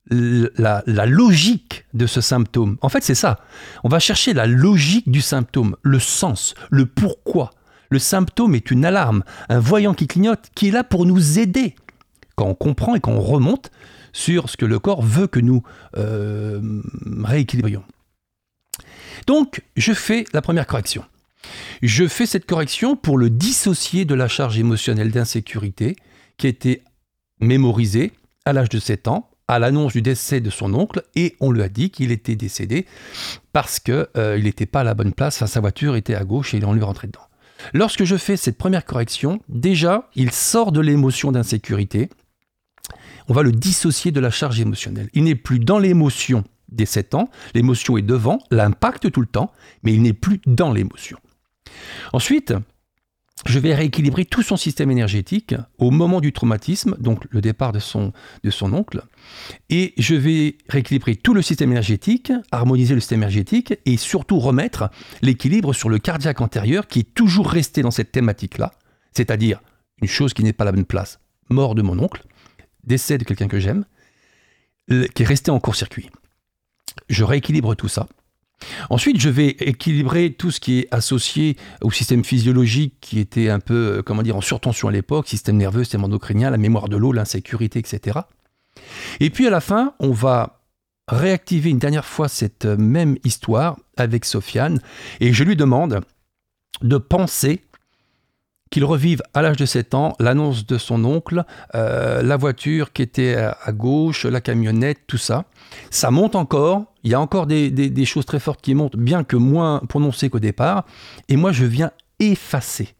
la, 0.09 0.83
logique 1.05 1.85
de 1.93 2.05
ce 2.05 2.21
symptôme, 2.21 2.77
en 2.81 2.89
fait 2.89 3.03
c'est 3.03 3.15
ça, 3.15 3.39
on 3.83 3.89
va 3.89 3.99
chercher 3.99 4.33
la 4.33 4.45
logique 4.45 5.11
du 5.11 5.19
symptôme, 5.19 5.75
le 5.81 5.99
sens, 5.99 6.53
le 6.69 6.85
pourquoi. 6.85 7.51
Le 7.89 7.99
symptôme 7.99 8.53
est 8.53 8.69
une 8.69 8.85
alarme, 8.85 9.23
un 9.49 9.59
voyant 9.59 9.93
qui 9.93 10.07
clignote, 10.07 10.47
qui 10.55 10.67
est 10.67 10.71
là 10.71 10.83
pour 10.83 11.05
nous 11.05 11.39
aider. 11.39 11.75
Quand 12.35 12.45
on 12.45 12.55
comprend 12.55 12.95
et 12.95 12.99
quand 12.99 13.13
on 13.13 13.21
remonte 13.21 13.71
sur 14.13 14.49
ce 14.49 14.57
que 14.57 14.65
le 14.65 14.77
corps 14.77 15.01
veut 15.01 15.27
que 15.27 15.39
nous 15.39 15.63
euh, 15.97 16.61
rééquilibrions. 17.23 17.83
Donc, 19.25 19.63
je 19.75 19.93
fais 19.93 20.25
la 20.33 20.41
première 20.41 20.67
correction. 20.67 21.03
Je 21.81 22.07
fais 22.07 22.25
cette 22.25 22.45
correction 22.45 22.95
pour 22.95 23.17
le 23.17 23.29
dissocier 23.29 24.05
de 24.05 24.15
la 24.15 24.27
charge 24.27 24.59
émotionnelle 24.59 25.11
d'insécurité 25.11 25.95
qui 26.37 26.47
a 26.47 26.49
été 26.49 26.83
mémorisé 27.39 28.13
à 28.45 28.53
l'âge 28.53 28.69
de 28.69 28.79
7 28.79 29.07
ans, 29.07 29.29
à 29.47 29.59
l'annonce 29.59 29.93
du 29.93 30.01
décès 30.01 30.41
de 30.41 30.49
son 30.49 30.73
oncle, 30.73 31.03
et 31.15 31.35
on 31.39 31.51
lui 31.51 31.61
a 31.61 31.69
dit 31.69 31.89
qu'il 31.89 32.11
était 32.11 32.35
décédé 32.35 32.85
parce 33.53 33.79
qu'il 33.79 34.07
euh, 34.17 34.41
n'était 34.41 34.65
pas 34.65 34.81
à 34.81 34.83
la 34.83 34.93
bonne 34.93 35.13
place, 35.13 35.45
sa 35.45 35.59
voiture 35.59 35.95
était 35.95 36.15
à 36.15 36.23
gauche 36.23 36.53
et 36.53 36.63
on 36.65 36.73
lui 36.73 36.83
rentrait 36.83 37.07
dedans. 37.07 37.21
Lorsque 37.73 38.03
je 38.03 38.17
fais 38.17 38.37
cette 38.37 38.57
première 38.57 38.85
correction, 38.85 39.41
déjà, 39.49 40.09
il 40.15 40.31
sort 40.31 40.71
de 40.71 40.79
l'émotion 40.79 41.31
d'insécurité, 41.31 42.09
on 43.29 43.33
va 43.33 43.43
le 43.43 43.51
dissocier 43.51 44.11
de 44.11 44.19
la 44.19 44.31
charge 44.31 44.59
émotionnelle. 44.59 45.09
Il 45.13 45.23
n'est 45.23 45.35
plus 45.35 45.59
dans 45.59 45.79
l'émotion 45.79 46.43
des 46.69 46.85
7 46.85 47.15
ans, 47.15 47.29
l'émotion 47.53 47.97
est 47.97 48.01
devant, 48.01 48.39
l'impact 48.51 49.11
tout 49.11 49.21
le 49.21 49.27
temps, 49.27 49.51
mais 49.83 49.93
il 49.93 50.01
n'est 50.01 50.13
plus 50.13 50.39
dans 50.45 50.71
l'émotion. 50.71 51.17
Ensuite, 52.13 52.53
je 53.45 53.59
vais 53.59 53.75
rééquilibrer 53.75 54.25
tout 54.25 54.41
son 54.41 54.57
système 54.57 54.89
énergétique 54.89 55.53
au 55.77 55.91
moment 55.91 56.21
du 56.21 56.33
traumatisme, 56.33 56.95
donc 56.99 57.25
le 57.29 57.41
départ 57.41 57.71
de 57.71 57.79
son, 57.79 58.11
de 58.43 58.49
son 58.49 58.73
oncle, 58.73 59.03
et 59.69 59.93
je 59.97 60.15
vais 60.15 60.57
rééquilibrer 60.69 61.15
tout 61.15 61.33
le 61.33 61.41
système 61.41 61.71
énergétique, 61.71 62.31
harmoniser 62.51 62.95
le 62.95 62.99
système 62.99 63.19
énergétique, 63.19 63.75
et 63.85 63.97
surtout 63.97 64.39
remettre 64.39 64.89
l'équilibre 65.21 65.73
sur 65.73 65.89
le 65.89 65.99
cardiaque 65.99 66.41
antérieur 66.41 66.87
qui 66.87 66.99
est 66.99 67.13
toujours 67.13 67.49
resté 67.49 67.83
dans 67.83 67.91
cette 67.91 68.11
thématique-là, 68.11 68.73
c'est-à-dire 69.13 69.61
une 70.01 70.07
chose 70.07 70.33
qui 70.33 70.43
n'est 70.43 70.53
pas 70.53 70.65
la 70.65 70.71
bonne 70.71 70.85
place, 70.85 71.19
mort 71.49 71.75
de 71.75 71.81
mon 71.81 71.99
oncle, 71.99 72.23
décès 72.83 73.17
de 73.17 73.23
quelqu'un 73.23 73.47
que 73.47 73.59
j'aime, 73.59 73.85
qui 74.89 75.23
est 75.23 75.27
resté 75.27 75.51
en 75.51 75.59
court-circuit. 75.59 76.09
Je 77.09 77.23
rééquilibre 77.23 77.75
tout 77.75 77.87
ça, 77.87 78.07
Ensuite, 78.89 79.19
je 79.19 79.29
vais 79.29 79.49
équilibrer 79.59 80.31
tout 80.33 80.51
ce 80.51 80.59
qui 80.59 80.79
est 80.79 80.87
associé 80.91 81.57
au 81.81 81.91
système 81.91 82.23
physiologique 82.23 82.95
qui 83.01 83.19
était 83.19 83.49
un 83.49 83.59
peu, 83.59 83.97
euh, 83.97 84.01
comment 84.01 84.23
dire, 84.23 84.35
en 84.35 84.41
surtension 84.41 84.87
à 84.87 84.91
l'époque, 84.91 85.27
système 85.27 85.57
nerveux, 85.57 85.83
système 85.83 86.03
endocrinien, 86.03 86.49
la 86.49 86.57
mémoire 86.57 86.89
de 86.89 86.97
l'eau, 86.97 87.11
l'insécurité, 87.11 87.79
etc. 87.79 88.19
Et 89.19 89.29
puis 89.29 89.47
à 89.47 89.49
la 89.49 89.61
fin, 89.61 89.93
on 89.99 90.11
va 90.11 90.61
réactiver 91.07 91.69
une 91.69 91.79
dernière 91.79 92.05
fois 92.05 92.27
cette 92.27 92.65
euh, 92.65 92.77
même 92.77 93.17
histoire 93.23 93.77
avec 93.95 94.25
Sofiane 94.25 94.81
et 95.19 95.33
je 95.33 95.43
lui 95.43 95.55
demande 95.55 96.01
de 96.81 96.97
penser 96.97 97.63
qu'il 98.69 98.85
revive 98.85 99.21
à 99.33 99.41
l'âge 99.41 99.57
de 99.57 99.65
7 99.65 99.93
ans 99.93 100.15
l'annonce 100.19 100.65
de 100.65 100.77
son 100.77 101.03
oncle, 101.05 101.43
euh, 101.75 102.21
la 102.21 102.37
voiture 102.37 102.91
qui 102.93 103.01
était 103.01 103.35
à, 103.35 103.71
gauche, 103.71 104.25
la 104.25 104.41
camionnette, 104.41 104.99
tout 105.07 105.17
ça. 105.17 105.45
Ça 105.89 106.11
monte 106.11 106.35
encore, 106.35 106.85
il 107.03 107.11
y 107.11 107.13
a 107.13 107.21
encore 107.21 107.47
des, 107.47 107.69
des 107.71 108.05
choses 108.05 108.25
très 108.25 108.39
fortes 108.39 108.61
qui 108.61 108.75
montent, 108.75 108.97
bien 108.97 109.23
que 109.23 109.35
moins 109.35 109.81
prononcées 109.87 110.29
qu'au 110.29 110.39
départ, 110.39 110.85
et 111.29 111.35
moi 111.35 111.51
je 111.51 111.65
viens 111.65 111.91
effacer, 112.19 112.95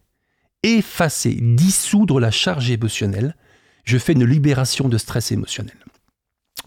effacer, 0.63 1.37
dissoudre 1.41 2.19
la 2.19 2.31
charge 2.31 2.69
émotionnelle, 2.69 3.35
je 3.83 3.97
fais 3.97 4.13
une 4.13 4.25
libération 4.25 4.89
de 4.89 4.97
stress 4.97 5.31
émotionnel. 5.31 5.77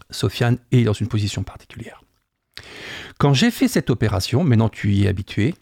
Sofiane 0.09 0.57
est 0.71 0.83
dans 0.83 0.93
une 0.93 1.07
position 1.07 1.43
particulière. 1.43 2.01
Quand 3.17 3.33
j'ai 3.33 3.51
fait 3.51 3.67
cette 3.67 3.89
opération, 3.89 4.43
maintenant 4.43 4.69
tu 4.69 4.91
y 4.91 5.05
es 5.05 5.07
habitué, 5.07 5.53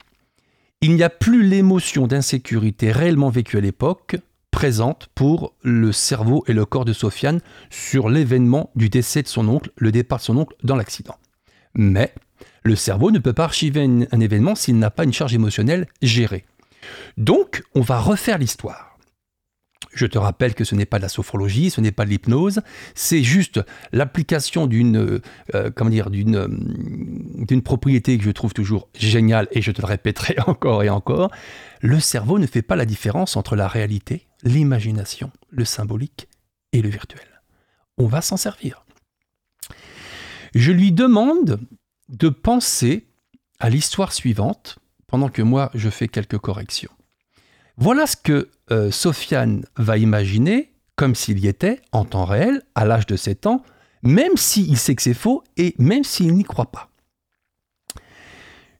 il 0.81 0.95
n'y 0.95 1.03
a 1.03 1.09
plus 1.09 1.43
l'émotion 1.43 2.07
d'insécurité 2.07 2.91
réellement 2.91 3.29
vécue 3.29 3.57
à 3.57 3.61
l'époque 3.61 4.15
présente 4.49 5.09
pour 5.13 5.53
le 5.61 5.91
cerveau 5.91 6.43
et 6.47 6.53
le 6.53 6.65
corps 6.65 6.85
de 6.85 6.93
Sofiane 6.93 7.41
sur 7.69 8.09
l'événement 8.09 8.71
du 8.75 8.89
décès 8.89 9.21
de 9.21 9.27
son 9.27 9.47
oncle, 9.49 9.71
le 9.75 9.91
départ 9.91 10.19
de 10.19 10.23
son 10.23 10.37
oncle 10.37 10.55
dans 10.63 10.75
l'accident. 10.75 11.17
Mais 11.75 12.13
le 12.63 12.75
cerveau 12.75 13.11
ne 13.11 13.19
peut 13.19 13.33
pas 13.33 13.43
archiver 13.43 13.83
un, 13.83 14.19
événement 14.19 14.55
s'il 14.55 14.79
n'a 14.79 14.89
pas 14.89 15.03
une 15.03 15.13
charge 15.13 15.35
émotionnelle 15.35 15.85
gérée. 16.01 16.45
Donc, 17.17 17.61
on 17.75 17.81
va 17.81 17.99
refaire 17.99 18.37
l'histoire. 18.37 18.88
Je 19.93 20.05
te 20.05 20.17
rappelle 20.17 20.53
que 20.53 20.63
ce 20.63 20.75
n'est 20.75 20.85
pas 20.85 20.97
de 20.97 21.03
la 21.03 21.09
sophrologie, 21.09 21.69
ce 21.69 21.81
n'est 21.81 21.91
pas 21.91 22.05
de 22.05 22.09
l'hypnose, 22.09 22.61
c'est 22.95 23.23
juste 23.23 23.61
l'application 23.91 24.67
d'une 24.67 24.97
euh, 24.97 25.21
euh, 25.55 25.71
comment 25.73 25.89
dire 25.89 26.09
d'une 26.09 26.35
euh, 26.35 26.47
d'une 26.49 27.61
propriété 27.61 28.17
que 28.17 28.23
je 28.23 28.31
trouve 28.31 28.53
toujours 28.53 28.89
géniale 28.93 29.47
et 29.51 29.61
je 29.61 29.71
te 29.71 29.81
le 29.81 29.87
répéterai 29.87 30.35
encore 30.47 30.83
et 30.83 30.89
encore. 30.89 31.31
Le 31.81 31.99
cerveau 31.99 32.39
ne 32.39 32.45
fait 32.45 32.61
pas 32.61 32.75
la 32.75 32.85
différence 32.85 33.37
entre 33.37 33.55
la 33.55 33.67
réalité, 33.67 34.27
l'imagination, 34.43 35.31
le 35.49 35.65
symbolique 35.65 36.27
et 36.73 36.81
le 36.81 36.89
virtuel. 36.89 37.41
On 37.97 38.05
va 38.05 38.21
s'en 38.21 38.37
servir. 38.37 38.85
Je 40.55 40.71
lui 40.71 40.91
demande 40.91 41.59
de 42.09 42.29
penser 42.29 43.07
à 43.59 43.69
l'histoire 43.69 44.13
suivante 44.13 44.79
pendant 45.07 45.29
que 45.29 45.41
moi 45.41 45.71
je 45.73 45.89
fais 45.89 46.07
quelques 46.07 46.37
corrections. 46.37 46.91
Voilà 47.81 48.07
ce 48.07 48.17
que 48.17 48.49
euh, 48.71 48.91
Sofiane 48.91 49.63
va 49.77 49.97
imaginer 49.97 50.73
comme 50.97 51.15
s'il 51.15 51.39
y 51.39 51.47
était 51.47 51.81
en 51.93 52.03
temps 52.03 52.25
réel, 52.25 52.61
à 52.75 52.83
l'âge 52.83 53.05
de 53.05 53.15
7 53.15 53.47
ans, 53.47 53.63
même 54.03 54.35
s'il 54.35 54.75
sait 54.75 54.95
que 54.95 55.01
c'est 55.01 55.13
faux 55.13 55.45
et 55.55 55.73
même 55.77 56.03
s'il 56.03 56.33
n'y 56.33 56.43
croit 56.43 56.71
pas. 56.71 56.89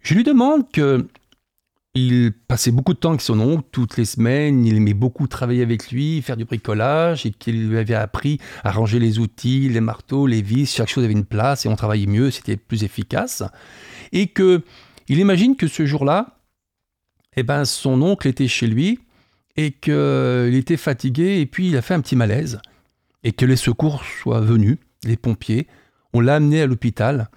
Je 0.01 0.15
lui 0.15 0.25
demande 0.25 0.69
que 0.69 1.07
il 1.95 2.33
passait 2.33 2.71
beaucoup 2.71 2.93
de 2.93 2.99
temps 2.99 3.11
avec 3.11 3.21
son 3.21 3.39
oncle, 3.39 3.63
toutes 3.71 3.95
les 3.95 4.03
semaines, 4.03 4.65
il 4.65 4.75
aimait 4.75 4.93
beaucoup 4.93 5.27
travailler 5.27 5.63
avec 5.63 5.91
lui, 5.91 6.21
faire 6.21 6.35
du 6.35 6.43
bricolage, 6.43 7.25
et 7.25 7.31
qu'il 7.31 7.69
lui 7.69 7.77
avait 7.77 7.95
appris 7.95 8.37
à 8.65 8.71
ranger 8.71 8.99
les 8.99 9.17
outils, 9.17 9.69
les 9.69 9.81
marteaux, 9.81 10.27
les 10.27 10.41
vis, 10.41 10.75
chaque 10.75 10.89
chose 10.89 11.05
avait 11.05 11.13
une 11.13 11.25
place, 11.25 11.65
et 11.65 11.69
on 11.69 11.75
travaillait 11.77 12.05
mieux, 12.05 12.31
c'était 12.31 12.57
plus 12.57 12.83
efficace. 12.83 13.43
Et 14.11 14.27
que 14.27 14.61
il 15.07 15.19
imagine 15.19 15.55
que 15.55 15.67
ce 15.67 15.85
jour-là, 15.85 16.38
eh 17.39 17.43
ben, 17.43 17.65
son 17.65 18.01
oncle 18.01 18.27
était 18.27 18.47
chez 18.47 18.67
lui, 18.67 18.99
et 19.59 19.71
qu'il 19.71 20.55
était 20.55 20.77
fatigué 20.77 21.41
et 21.41 21.45
puis 21.45 21.67
il 21.67 21.75
a 21.75 21.81
fait 21.81 21.93
un 21.93 21.99
petit 21.99 22.15
malaise 22.15 22.61
et 23.23 23.33
que 23.33 23.45
les 23.45 23.57
secours 23.57 24.05
soient 24.05 24.39
venus, 24.39 24.77
les 25.03 25.17
pompiers. 25.17 25.67
On 26.13 26.21
l'a 26.21 26.35
amené 26.35 26.61
à 26.61 26.65
l'hôpital 26.65 27.29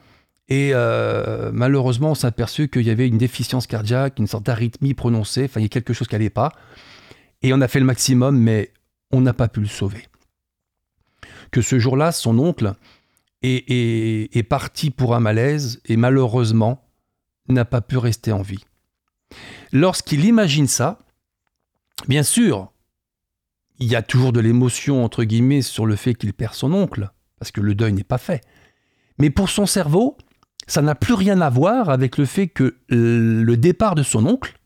et 0.49 0.71
euh, 0.73 1.51
malheureusement 1.53 2.13
on 2.13 2.15
s'est 2.15 2.29
aperçu 2.29 2.69
qu'il 2.69 2.83
y 2.83 2.91
avait 2.91 3.09
une 3.09 3.19
déficience 3.19 3.67
cardiaque, 3.67 4.21
une 4.21 4.29
sorte 4.29 4.47
d'arythmie 4.47 4.95
prononcée, 4.95 5.47
enfin 5.47 5.59
il 5.59 5.65
y 5.65 5.67
a 5.67 5.69
quelque 5.69 5.93
chose 5.93 6.07
qui 6.07 6.15
n'allait 6.15 6.31
pas. 6.31 6.53
Et 7.43 7.53
on 7.53 7.61
a 7.61 7.67
fait 7.67 7.81
le 7.81 7.87
maximum 7.87 8.39
mais 8.39 8.71
on 9.11 9.21
n'a 9.21 9.33
pas 9.33 9.49
pu 9.49 9.59
le 9.59 9.67
sauver. 9.67 10.07
Que 11.51 11.61
ce 11.61 11.81
jour-là, 11.81 12.13
son 12.13 12.39
oncle 12.39 12.73
est, 13.43 13.69
est 13.69 14.43
parti 14.45 14.91
pour 14.91 15.17
un 15.17 15.21
malaise 15.21 15.81
et 15.87 15.97
malheureusement 15.97 16.89
n'a 17.49 17.65
pas 17.65 17.81
pu 17.81 17.97
rester 17.97 18.31
en 18.31 18.43
vie. 18.43 18.65
Lorsqu'il 19.73 20.25
imagine 20.25 20.69
ça, 20.69 20.99
Bien 22.09 22.23
sûr, 22.23 22.73
il 23.79 23.87
y 23.87 23.97
a 23.97 24.03
toujours 24.03 24.33
de 24.33 24.41
l'émotion, 24.41 25.05
entre 25.05 25.25
guillemets, 25.25 25.63
sur 25.63 25.87
le 25.87 25.97
fait 25.97 26.15
qu'il 26.15 26.33
perd 26.33 26.55
son 26.55 26.73
oncle, 26.73 27.11
parce 27.39 27.51
que 27.51 27.61
le 27.61 27.75
deuil 27.75 27.93
n'est 27.93 28.05
pas 28.05 28.19
fait. 28.19 28.43
Mais 29.19 29.31
pour 29.31 29.51
son 29.51 29.67
cerveau, 29.67 30.17
ça 30.67 30.83
n'a 30.83 30.95
plus 30.95 31.15
rien 31.15 31.41
à 31.41 31.51
voir 31.51 31.91
avec 31.91 32.19
le 32.19 32.25
fait 32.25 32.49
que 32.49 32.77
le 32.89 33.55
départ 33.57 33.95
de 33.95 34.03
son 34.03 34.27
oncle 34.27 34.59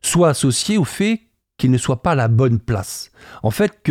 soit 0.00 0.30
associé 0.30 0.78
au 0.78 0.84
fait 0.84 1.22
qu'il 1.56 1.70
ne 1.70 1.78
soit 1.78 2.02
pas 2.02 2.12
à 2.12 2.16
la 2.16 2.28
bonne 2.28 2.58
place. 2.58 3.10
En 3.42 3.50
fait, 3.50 3.82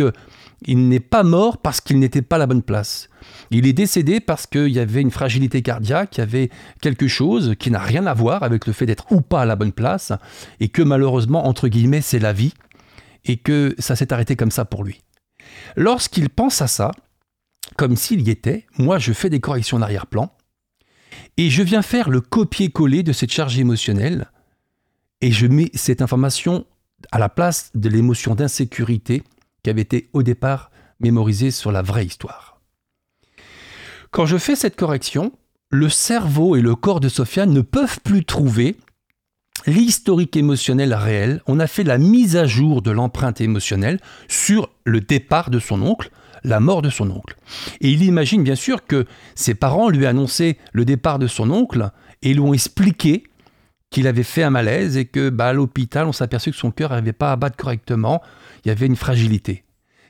qu'il 0.62 0.88
n'est 0.88 1.00
pas 1.00 1.22
mort 1.22 1.58
parce 1.58 1.80
qu'il 1.80 1.98
n'était 1.98 2.22
pas 2.22 2.36
à 2.36 2.38
la 2.40 2.46
bonne 2.46 2.62
place. 2.62 3.08
Il 3.50 3.66
est 3.66 3.72
décédé 3.72 4.20
parce 4.20 4.46
qu'il 4.46 4.68
y 4.68 4.78
avait 4.78 5.00
une 5.00 5.10
fragilité 5.10 5.62
cardiaque, 5.62 6.16
il 6.16 6.20
y 6.20 6.22
avait 6.22 6.50
quelque 6.80 7.08
chose 7.08 7.54
qui 7.58 7.70
n'a 7.70 7.80
rien 7.80 8.06
à 8.06 8.14
voir 8.14 8.42
avec 8.42 8.66
le 8.66 8.72
fait 8.72 8.86
d'être 8.86 9.10
ou 9.10 9.20
pas 9.20 9.42
à 9.42 9.44
la 9.44 9.56
bonne 9.56 9.72
place, 9.72 10.12
et 10.60 10.68
que 10.68 10.82
malheureusement, 10.82 11.46
entre 11.46 11.68
guillemets, 11.68 12.00
c'est 12.00 12.18
la 12.18 12.32
vie, 12.32 12.54
et 13.24 13.36
que 13.36 13.74
ça 13.78 13.96
s'est 13.96 14.12
arrêté 14.12 14.36
comme 14.36 14.50
ça 14.50 14.64
pour 14.64 14.84
lui. 14.84 15.02
Lorsqu'il 15.76 16.30
pense 16.30 16.62
à 16.62 16.66
ça, 16.66 16.92
comme 17.76 17.96
s'il 17.96 18.22
y 18.22 18.30
était, 18.30 18.66
moi 18.78 18.98
je 18.98 19.12
fais 19.12 19.30
des 19.30 19.40
corrections 19.40 19.76
en 19.76 19.82
arrière-plan, 19.82 20.32
et 21.36 21.50
je 21.50 21.62
viens 21.62 21.82
faire 21.82 22.10
le 22.10 22.20
copier-coller 22.20 23.02
de 23.02 23.12
cette 23.12 23.32
charge 23.32 23.58
émotionnelle, 23.58 24.30
et 25.20 25.30
je 25.30 25.46
mets 25.46 25.70
cette 25.74 26.02
information 26.02 26.66
à 27.10 27.18
la 27.18 27.28
place 27.28 27.70
de 27.74 27.88
l'émotion 27.88 28.34
d'insécurité 28.34 29.22
qui 29.62 29.70
avait 29.70 29.82
été 29.82 30.08
au 30.12 30.22
départ 30.22 30.70
mémorisée 31.00 31.50
sur 31.50 31.72
la 31.72 31.82
vraie 31.82 32.06
histoire. 32.06 32.60
Quand 34.10 34.26
je 34.26 34.36
fais 34.36 34.56
cette 34.56 34.76
correction, 34.76 35.32
le 35.70 35.88
cerveau 35.88 36.54
et 36.56 36.60
le 36.60 36.74
corps 36.74 37.00
de 37.00 37.08
Sofiane 37.08 37.52
ne 37.52 37.62
peuvent 37.62 38.00
plus 38.00 38.24
trouver 38.24 38.76
l'historique 39.66 40.36
émotionnel 40.36 40.92
réel, 40.94 41.40
on 41.46 41.60
a 41.60 41.66
fait 41.66 41.84
la 41.84 41.98
mise 41.98 42.36
à 42.36 42.46
jour 42.46 42.82
de 42.82 42.90
l'empreinte 42.90 43.40
émotionnelle 43.40 44.00
sur 44.28 44.68
le 44.84 45.00
départ 45.00 45.50
de 45.50 45.58
son 45.58 45.82
oncle, 45.82 46.10
la 46.44 46.60
mort 46.60 46.82
de 46.82 46.90
son 46.90 47.10
oncle. 47.10 47.36
Et 47.80 47.90
il 47.90 48.02
imagine 48.02 48.42
bien 48.42 48.54
sûr 48.54 48.86
que 48.86 49.06
ses 49.34 49.54
parents 49.54 49.88
lui 49.88 50.06
annonçaient 50.06 50.58
le 50.72 50.84
départ 50.84 51.18
de 51.18 51.26
son 51.26 51.50
oncle 51.50 51.90
et 52.22 52.34
lui 52.34 52.40
ont 52.40 52.54
expliqué 52.54 53.24
qu'il 53.90 54.06
avait 54.06 54.22
fait 54.22 54.42
un 54.42 54.50
malaise 54.50 54.96
et 54.96 55.04
que 55.04 55.28
bah, 55.28 55.48
à 55.48 55.52
l'hôpital, 55.52 56.06
on 56.06 56.12
s'aperçut 56.12 56.50
que 56.50 56.56
son 56.56 56.70
cœur 56.70 56.90
n'arrivait 56.90 57.12
pas 57.12 57.30
à 57.30 57.36
battre 57.36 57.56
correctement, 57.56 58.22
il 58.64 58.68
y 58.68 58.70
avait 58.70 58.86
une 58.86 58.96
fragilité. 58.96 59.64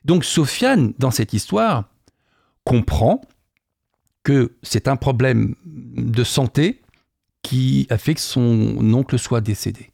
Donc 0.05 0.25
Sofiane, 0.25 0.95
dans 0.99 1.11
cette 1.11 1.33
histoire, 1.33 1.91
comprend 2.65 3.21
que 4.23 4.57
c'est 4.62 4.88
un 4.88 4.97
problème 4.97 5.55
de 5.65 6.25
santé 6.25 6.83
qui 7.43 7.87
a 7.91 7.99
fait 7.99 8.15
que 8.15 8.21
son 8.21 8.77
oncle 8.95 9.19
soit 9.19 9.41
décédé. 9.41 9.91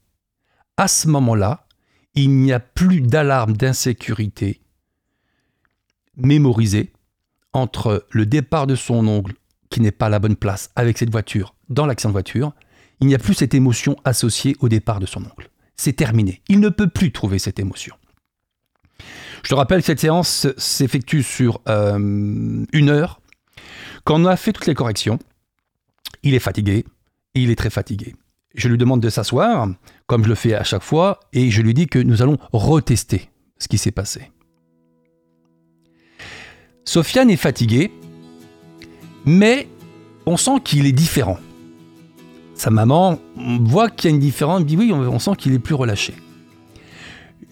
À 0.77 0.87
ce 0.89 1.09
moment-là, 1.09 1.67
il 2.15 2.31
n'y 2.31 2.53
a 2.53 2.61
plus 2.61 3.01
d'alarme 3.01 3.57
d'insécurité 3.57 4.61
mémorisée 6.17 6.93
entre 7.53 8.07
le 8.11 8.27
départ 8.27 8.67
de 8.67 8.75
son 8.75 9.07
oncle, 9.07 9.35
qui 9.71 9.81
n'est 9.81 9.93
pas 9.93 10.07
à 10.07 10.11
la 10.11 10.19
bonne 10.19 10.37
place, 10.37 10.71
avec 10.77 10.99
cette 10.99 11.11
voiture, 11.11 11.55
dans 11.69 11.87
l'accident 11.87 12.11
de 12.11 12.15
voiture. 12.15 12.53
Il 13.01 13.07
n'y 13.07 13.15
a 13.15 13.19
plus 13.19 13.35
cette 13.35 13.55
émotion 13.55 13.97
associée 14.05 14.57
au 14.61 14.69
départ 14.69 15.01
de 15.01 15.07
son 15.07 15.25
oncle. 15.25 15.51
C'est 15.77 15.95
terminé. 15.95 16.43
Il 16.49 16.61
ne 16.61 16.69
peut 16.69 16.89
plus 16.89 17.13
trouver 17.13 17.39
cette 17.39 17.61
émotion. 17.61 17.95
Je 19.43 19.49
te 19.51 19.55
rappelle 19.55 19.81
que 19.81 19.87
cette 19.87 20.01
séance 20.01 20.47
s'effectue 20.57 21.23
sur 21.23 21.61
euh, 21.69 22.65
une 22.73 22.89
heure. 22.89 23.21
Quand 24.05 24.21
on 24.21 24.25
a 24.27 24.37
fait 24.37 24.53
toutes 24.53 24.67
les 24.67 24.75
corrections, 24.75 25.19
il 26.23 26.35
est 26.35 26.41
fatigué, 26.41 26.85
il 27.35 27.51
est 27.51 27.57
très 27.57 27.71
fatigué. 27.71 28.15
Je 28.55 28.69
lui 28.69 28.79
demande 28.79 29.01
de 29.01 29.09
s'asseoir, 29.09 29.69
comme 30.07 30.25
je 30.25 30.29
le 30.29 30.35
fais 30.35 30.55
à 30.55 30.65
chaque 30.65 30.83
fois, 30.83 31.21
et 31.33 31.51
je 31.51 31.63
lui 31.63 31.75
dis 31.75 31.87
que 31.87 31.99
nous 31.99 32.23
allons 32.23 32.39
retester 32.53 33.29
ce 33.59 33.69
qui 33.69 33.79
s'est 33.79 33.93
passé. 33.93 34.31
Sofiane 36.85 37.31
est 37.31 37.37
fatigué, 37.37 37.93
mais 39.27 39.69
on 40.27 40.37
sent 40.37 40.61
qu'il 40.65 40.87
est 40.87 40.93
différent. 40.93 41.39
Sa 42.55 42.71
maman 42.71 43.19
voit 43.37 43.91
qu'il 43.91 44.11
y 44.11 44.13
a 44.13 44.15
une 44.15 44.21
différence, 44.21 44.65
dit 44.65 44.77
oui, 44.77 44.93
on 44.93 45.19
sent 45.19 45.33
qu'il 45.37 45.53
est 45.53 45.59
plus 45.59 45.75
relâché. 45.75 46.15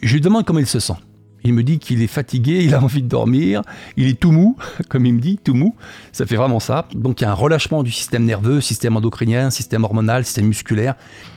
Je 0.02 0.14
lui 0.14 0.20
demande 0.20 0.44
comment 0.44 0.58
il 0.58 0.66
se 0.66 0.80
sent. 0.80 0.96
Il 1.44 1.52
me 1.54 1.62
dit 1.62 1.78
qu'il 1.78 2.02
est 2.02 2.08
fatigué, 2.08 2.64
il 2.64 2.74
a 2.74 2.82
envie 2.82 3.02
de 3.02 3.08
dormir, 3.08 3.62
il 3.96 4.08
est 4.08 4.18
tout 4.18 4.32
mou, 4.32 4.56
comme 4.88 5.06
il 5.06 5.14
me 5.14 5.20
dit, 5.20 5.38
tout 5.42 5.54
mou. 5.54 5.76
Ça 6.12 6.26
fait 6.26 6.36
vraiment 6.36 6.60
ça. 6.60 6.88
Donc 6.94 7.20
il 7.20 7.24
y 7.24 7.26
a 7.26 7.30
un 7.30 7.34
relâchement 7.34 7.82
du 7.82 7.92
système 7.92 8.24
nerveux, 8.24 8.60
système 8.60 8.96
endocrinien, 8.96 9.50
système 9.50 9.84
hormonal, 9.84 10.24
système 10.24 10.46
musculaire. 10.46 10.94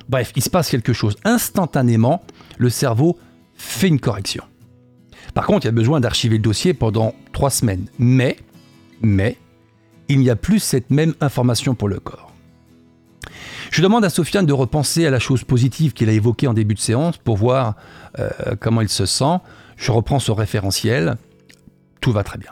Bref, 0.08 0.32
il 0.36 0.44
se 0.44 0.50
passe 0.50 0.70
quelque 0.70 0.94
chose. 0.94 1.16
Instantanément, 1.26 2.24
le 2.58 2.70
cerveau 2.70 3.18
fait 3.56 3.88
une 3.88 4.00
correction. 4.00 4.44
Par 5.34 5.46
contre, 5.46 5.66
il 5.66 5.68
y 5.68 5.70
a 5.70 5.74
besoin 5.74 6.00
d'archiver 6.00 6.38
le 6.38 6.44
dossier 6.44 6.74
pendant 6.74 7.14
trois 7.34 7.50
semaines. 7.50 7.86
Mais, 8.00 8.38
mais, 9.02 9.38
il 10.08 10.20
n'y 10.20 10.30
a 10.30 10.36
plus 10.36 10.60
cette 10.60 10.90
même 10.90 11.14
information 11.22 11.76
pour 11.76 11.88
le 11.88 12.00
corps. 12.00 12.34
Je 13.72 13.84
demande 13.84 14.04
à 14.04 14.10
Sofiane 14.10 14.46
de 14.46 14.54
repenser 14.54 15.06
à 15.06 15.12
la 15.12 15.20
chose 15.20 15.44
positive 15.44 15.94
qu'il 15.94 16.10
a 16.10 16.12
évoquée 16.12 16.48
en 16.48 16.54
début 16.54 16.74
de 16.74 16.80
séance 16.80 17.18
pour 17.18 17.38
voir 17.38 17.76
euh, 18.18 18.30
comment 18.60 18.82
il 18.82 18.90
se 18.90 19.06
sent. 19.06 19.38
Je 19.80 19.94
reprends 19.94 20.20
son 20.20 20.36
référentiel. 20.36 21.18
Tout 22.02 22.12
va 22.12 22.24
très 22.24 22.38
bien. 22.38 22.52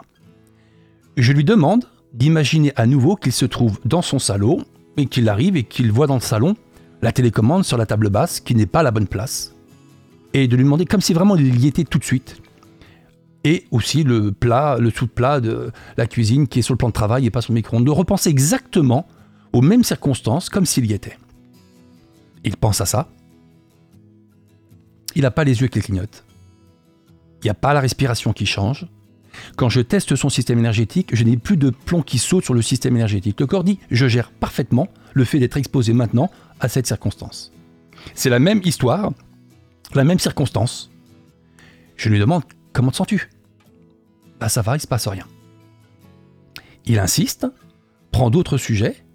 Je 1.17 1.33
lui 1.33 1.43
demande 1.43 1.85
d'imaginer 2.13 2.71
à 2.77 2.85
nouveau 2.85 3.17
qu'il 3.17 3.33
se 3.33 3.45
trouve 3.45 3.79
dans 3.83 4.01
son 4.01 4.17
salon 4.17 4.63
et 4.95 5.07
qu'il 5.07 5.27
arrive 5.27 5.57
et 5.57 5.63
qu'il 5.63 5.91
voit 5.91 6.07
dans 6.07 6.15
le 6.15 6.21
salon 6.21 6.55
la 7.01 7.11
télécommande 7.11 7.65
sur 7.65 7.77
la 7.77 7.85
table 7.85 8.09
basse 8.09 8.39
qui 8.39 8.55
n'est 8.55 8.65
pas 8.65 8.81
la 8.81 8.91
bonne 8.91 9.07
place. 9.07 9.53
Et 10.33 10.47
de 10.47 10.55
lui 10.55 10.63
demander 10.63 10.85
comme 10.85 11.01
si 11.01 11.13
vraiment 11.13 11.35
il 11.35 11.59
y 11.59 11.67
était 11.67 11.83
tout 11.83 11.99
de 11.99 12.03
suite. 12.05 12.41
Et 13.43 13.65
aussi 13.71 14.03
le 14.03 14.31
plat, 14.31 14.77
le 14.79 14.89
sous-plat 14.89 15.41
de 15.41 15.71
la 15.97 16.07
cuisine 16.07 16.47
qui 16.47 16.59
est 16.59 16.61
sur 16.61 16.73
le 16.73 16.77
plan 16.77 16.87
de 16.87 16.93
travail 16.93 17.25
et 17.25 17.29
pas 17.29 17.41
sur 17.41 17.51
le 17.51 17.55
micro-ondes. 17.55 17.85
De 17.85 17.91
repenser 17.91 18.29
exactement 18.29 19.05
aux 19.51 19.61
mêmes 19.61 19.83
circonstances 19.83 20.49
comme 20.49 20.65
s'il 20.65 20.85
y 20.85 20.93
était. 20.93 21.17
Il 22.45 22.55
pense 22.55 22.79
à 22.79 22.85
ça. 22.85 23.09
Il 25.13 25.23
n'a 25.23 25.31
pas 25.31 25.43
les 25.43 25.59
yeux 25.61 25.67
qui 25.67 25.81
clignotent. 25.81 26.23
Il 27.47 27.51
n'y 27.51 27.51
a 27.51 27.61
pas 27.61 27.73
la 27.73 27.79
respiration 27.79 28.33
qui 28.33 28.45
change. 28.45 28.87
Quand 29.55 29.69
je 29.69 29.79
teste 29.79 30.17
son 30.17 30.27
système 30.27 30.59
énergétique, 30.59 31.15
je 31.15 31.23
n'ai 31.23 31.37
plus 31.37 31.55
de 31.55 31.69
plomb 31.69 32.01
qui 32.01 32.17
saute 32.17 32.43
sur 32.43 32.53
le 32.53 32.61
système 32.61 32.97
énergétique. 32.97 33.39
Le 33.39 33.47
corps 33.47 33.63
dit 33.63 33.79
je 33.89 34.05
gère 34.09 34.31
parfaitement 34.31 34.89
le 35.13 35.23
fait 35.23 35.39
d'être 35.39 35.55
exposé 35.55 35.93
maintenant 35.93 36.29
à 36.59 36.67
cette 36.67 36.87
circonstance. 36.87 37.53
C'est 38.15 38.29
la 38.29 38.39
même 38.39 38.59
histoire, 38.65 39.13
la 39.93 40.03
même 40.03 40.19
circonstance. 40.19 40.91
Je 41.95 42.09
lui 42.09 42.19
demande 42.19 42.43
comment 42.73 42.91
te 42.91 42.97
sens-tu? 42.97 43.29
Bah 44.41 44.49
ça 44.49 44.61
va, 44.61 44.75
il 44.75 44.81
se 44.81 44.87
passe 44.87 45.07
rien. 45.07 45.25
Il 46.85 46.99
insiste, 46.99 47.47
prend 48.11 48.29
d'autres 48.29 48.57
sujets, 48.57 49.05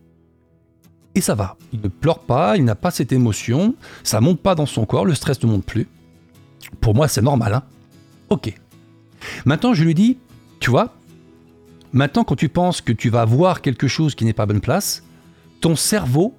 et 1.15 1.21
ça 1.21 1.35
va. 1.35 1.59
Il 1.75 1.83
ne 1.83 1.89
pleure 1.89 2.21
pas, 2.21 2.57
il 2.57 2.65
n'a 2.65 2.77
pas 2.77 2.93
cette 2.93 3.13
émotion, 3.13 3.75
ça 4.05 4.23
monte 4.23 4.41
pas 4.41 4.55
dans 4.55 4.65
son 4.65 4.87
corps, 4.87 5.05
le 5.05 5.15
stress 5.15 5.43
ne 5.43 5.51
monte 5.51 5.67
plus. 5.67 5.87
Pour 6.81 6.95
moi, 6.95 7.09
c'est 7.09 7.21
normal, 7.21 7.53
hein 7.53 7.63
Ok. 8.33 8.55
Maintenant, 9.45 9.75
je 9.75 9.85
lui 9.85 9.93
dis, 9.93 10.17
tu 10.59 10.71
vois, 10.71 10.97
maintenant 11.93 12.25
quand 12.25 12.35
tu 12.35 12.49
penses 12.49 12.81
que 12.81 12.91
tu 12.91 13.11
vas 13.11 13.27
voir 13.27 13.61
quelque 13.61 13.89
chose 13.89 14.15
qui 14.15 14.25
n'est 14.25 14.33
pas 14.33 14.45
à 14.45 14.47
bonne 14.47 14.63
place, 14.63 15.03
ton 15.61 15.77
cerveau 15.77 16.35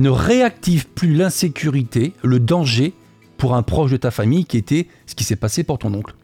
ne 0.00 0.10
réactive 0.10 0.86
plus 0.88 1.14
l'insécurité, 1.14 2.12
le 2.22 2.40
danger 2.40 2.92
pour 3.38 3.54
un 3.54 3.62
proche 3.62 3.90
de 3.90 3.96
ta 3.96 4.10
famille 4.10 4.44
qui 4.44 4.58
était 4.58 4.86
ce 5.06 5.14
qui 5.14 5.24
s'est 5.24 5.34
passé 5.34 5.64
pour 5.64 5.78
ton 5.78 5.94
oncle. 5.94 6.14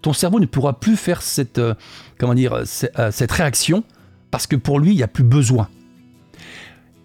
Ton 0.00 0.14
cerveau 0.14 0.40
ne 0.40 0.46
pourra 0.46 0.80
plus 0.80 0.96
faire 0.96 1.20
cette, 1.20 1.58
euh, 1.58 1.74
comment 2.16 2.32
dire, 2.32 2.54
euh, 2.54 3.10
cette 3.10 3.32
réaction 3.32 3.84
parce 4.30 4.46
que 4.46 4.56
pour 4.56 4.80
lui, 4.80 4.92
il 4.92 4.96
n'y 4.96 5.02
a 5.02 5.08
plus 5.08 5.24
besoin. 5.24 5.68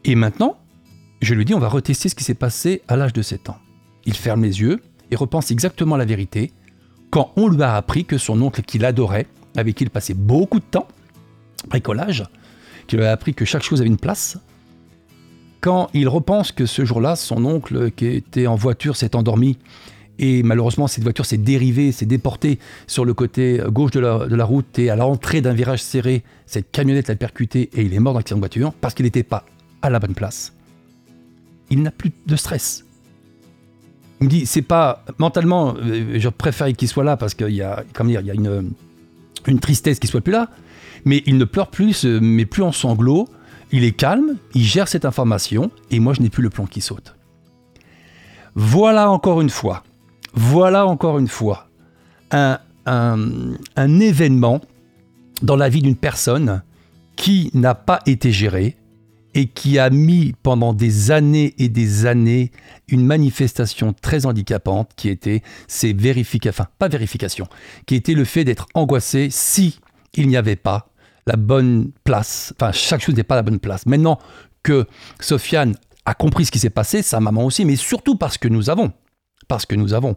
Et 0.06 0.16
maintenant, 0.16 0.58
je 1.22 1.34
lui 1.34 1.44
dis, 1.44 1.54
on 1.54 1.60
va 1.60 1.68
retester 1.68 2.08
ce 2.08 2.16
qui 2.16 2.24
s'est 2.24 2.36
passé 2.36 2.84
à 2.88 2.96
l'âge 2.96 3.12
de 3.12 3.22
7 3.22 3.50
ans. 3.50 3.58
Il 4.06 4.14
ferme 4.14 4.44
les 4.44 4.62
yeux 4.62 4.82
et 5.12 5.18
repense 5.18 5.52
exactement 5.52 5.98
la 5.98 6.06
vérité 6.06 6.54
quand 7.10 7.32
on 7.36 7.48
lui 7.48 7.62
a 7.64 7.76
appris 7.76 8.06
que 8.06 8.18
son 8.18 8.42
oncle 8.42 8.62
qu'il 8.62 8.86
adorait, 8.86 9.28
avec 9.56 9.76
qui 9.76 9.84
il 9.84 9.90
passait 9.90 10.14
beaucoup 10.14 10.60
de 10.60 10.66
temps, 10.66 10.88
bricolage, 11.68 12.24
qu'il 12.88 13.00
lui 13.00 13.06
a 13.06 13.12
appris 13.12 13.34
que 13.34 13.46
chaque 13.46 13.64
chose 13.64 13.82
avait 13.82 13.90
une 13.90 13.98
place, 13.98 14.38
quand 15.62 15.90
il 15.94 16.08
repense 16.08 16.52
que 16.52 16.66
ce 16.66 16.86
jour-là, 16.86 17.16
son 17.16 17.44
oncle 17.44 17.92
qui 17.92 18.08
était 18.08 18.48
en 18.48 18.56
voiture 18.56 18.96
s'est 18.96 19.16
endormi 19.16 19.58
et 20.18 20.44
malheureusement 20.44 20.88
cette 20.88 21.04
voiture 21.04 21.26
s'est 21.26 21.38
dérivée, 21.38 21.92
s'est 21.92 22.06
déportée 22.06 22.60
sur 22.88 23.04
le 23.06 23.14
côté 23.14 23.62
gauche 23.68 23.92
de 23.92 24.00
la, 24.00 24.46
route 24.46 24.80
et 24.80 24.90
à 24.90 24.96
l'entrée 24.96 25.42
d'un 25.42 25.54
virage 25.54 25.82
serré, 25.82 26.24
cette 26.46 26.72
camionnette 26.72 27.08
l'a 27.08 27.16
percuté 27.16 27.70
et 27.74 27.82
il 27.82 27.94
est 27.94 28.00
mort 28.00 28.14
dans 28.14 28.20
l'accident 28.20 28.38
de 28.38 28.42
voiture 28.42 28.74
parce 28.74 28.94
qu'il 28.94 29.06
n'était 29.06 29.24
pas 29.24 29.46
à 29.82 29.90
la 29.90 30.00
bonne 30.00 30.14
place. 30.14 30.54
Il 31.70 31.84
n'a 31.84 31.92
plus 31.92 32.12
de 32.26 32.36
stress. 32.36 32.86
Il 34.22 34.26
me 34.26 34.30
dit, 34.30 34.46
c'est 34.46 34.62
pas 34.62 35.04
mentalement, 35.18 35.76
euh, 35.78 36.20
je 36.20 36.30
préfère 36.30 36.72
qu'il 36.74 36.88
soit 36.88 37.04
là 37.04 37.18
parce 37.18 37.34
qu'il 37.34 37.52
y 37.52 37.62
a, 37.62 37.84
comment 37.94 38.10
dire, 38.10 38.22
il 38.22 38.28
y 38.28 38.32
a 38.32 38.34
une, 38.34 38.72
une 39.48 39.60
tristesse 39.60 40.00
qu'il 40.00 40.10
soit 40.10 40.22
plus 40.22 40.34
là, 40.34 40.50
mais 41.06 41.24
il 41.26 41.38
ne 41.38 41.46
pleure 41.46 41.68
plus, 41.68 41.94
se 41.94 42.20
met 42.20 42.46
plus 42.46 42.64
en 42.64 42.72
sanglots, 42.72 43.28
il 43.72 43.84
est 43.84 43.92
calme, 43.92 44.38
il 44.54 44.64
gère 44.64 44.88
cette 44.88 45.06
information, 45.06 45.72
et 45.92 46.00
moi 46.00 46.14
je 46.14 46.22
n'ai 46.22 46.30
plus 46.30 46.44
le 46.44 46.50
plan 46.50 46.66
qui 46.66 46.82
saute. 46.82 47.16
Voilà 48.56 49.10
encore 49.10 49.42
une 49.42 49.50
fois, 49.50 49.84
voilà 50.34 50.86
encore 50.86 51.20
une 51.20 51.28
fois 51.28 51.68
un, 52.32 52.60
événement 54.00 54.62
dans 55.42 55.56
la 55.56 55.70
vie 55.70 55.82
d'une 55.82 55.96
personne 55.96 56.62
qui 57.16 57.52
n'a 57.54 57.76
pas 57.76 58.02
été 58.06 58.32
géré 58.32 58.76
et 59.34 59.48
qui 59.48 59.78
a 59.80 59.90
mis 59.90 60.34
pendant 60.44 60.74
des 60.74 61.12
années 61.12 61.54
et 61.58 61.70
des 61.70 62.06
années 62.06 62.52
une 62.88 63.06
manifestation 63.06 63.94
très 63.94 64.26
handicapante 64.26 64.92
qui 64.96 65.10
était 65.10 65.44
ces 65.68 65.94
pas 65.94 66.88
vérification, 66.88 67.48
qui 67.86 67.96
était 67.96 68.14
le 68.14 68.26
fait 68.26 68.44
d'être 68.44 68.68
angoissé 68.74 69.30
si 69.30 69.80
il 70.14 70.28
n'y 70.28 70.38
avait 70.38 70.56
pas 70.56 70.90
la 71.28 71.36
bonne 71.36 71.92
place. 72.04 72.54
Enfin, 72.60 72.72
chaque 72.72 73.02
chose 73.02 73.16
n'est 73.16 73.24
pas 73.24 73.36
la 73.36 73.44
bonne 73.44 73.60
place. 73.60 73.86
Maintenant 73.86 74.18
que 74.64 74.88
Sofiane 75.20 75.76
a 76.06 76.14
compris 76.14 76.46
ce 76.46 76.52
qui 76.52 76.60
s'est 76.60 76.70
passé, 76.70 77.02
sa 77.02 77.20
maman 77.20 77.46
aussi, 77.46 77.66
mais 77.66 77.76
surtout 77.76 78.16
parce 78.16 78.38
que 78.38 78.48
nous 78.48 78.70
avons, 78.70 78.92
parce 79.48 79.66
que 79.66 79.76
nous 79.76 79.94
avons 79.94 80.16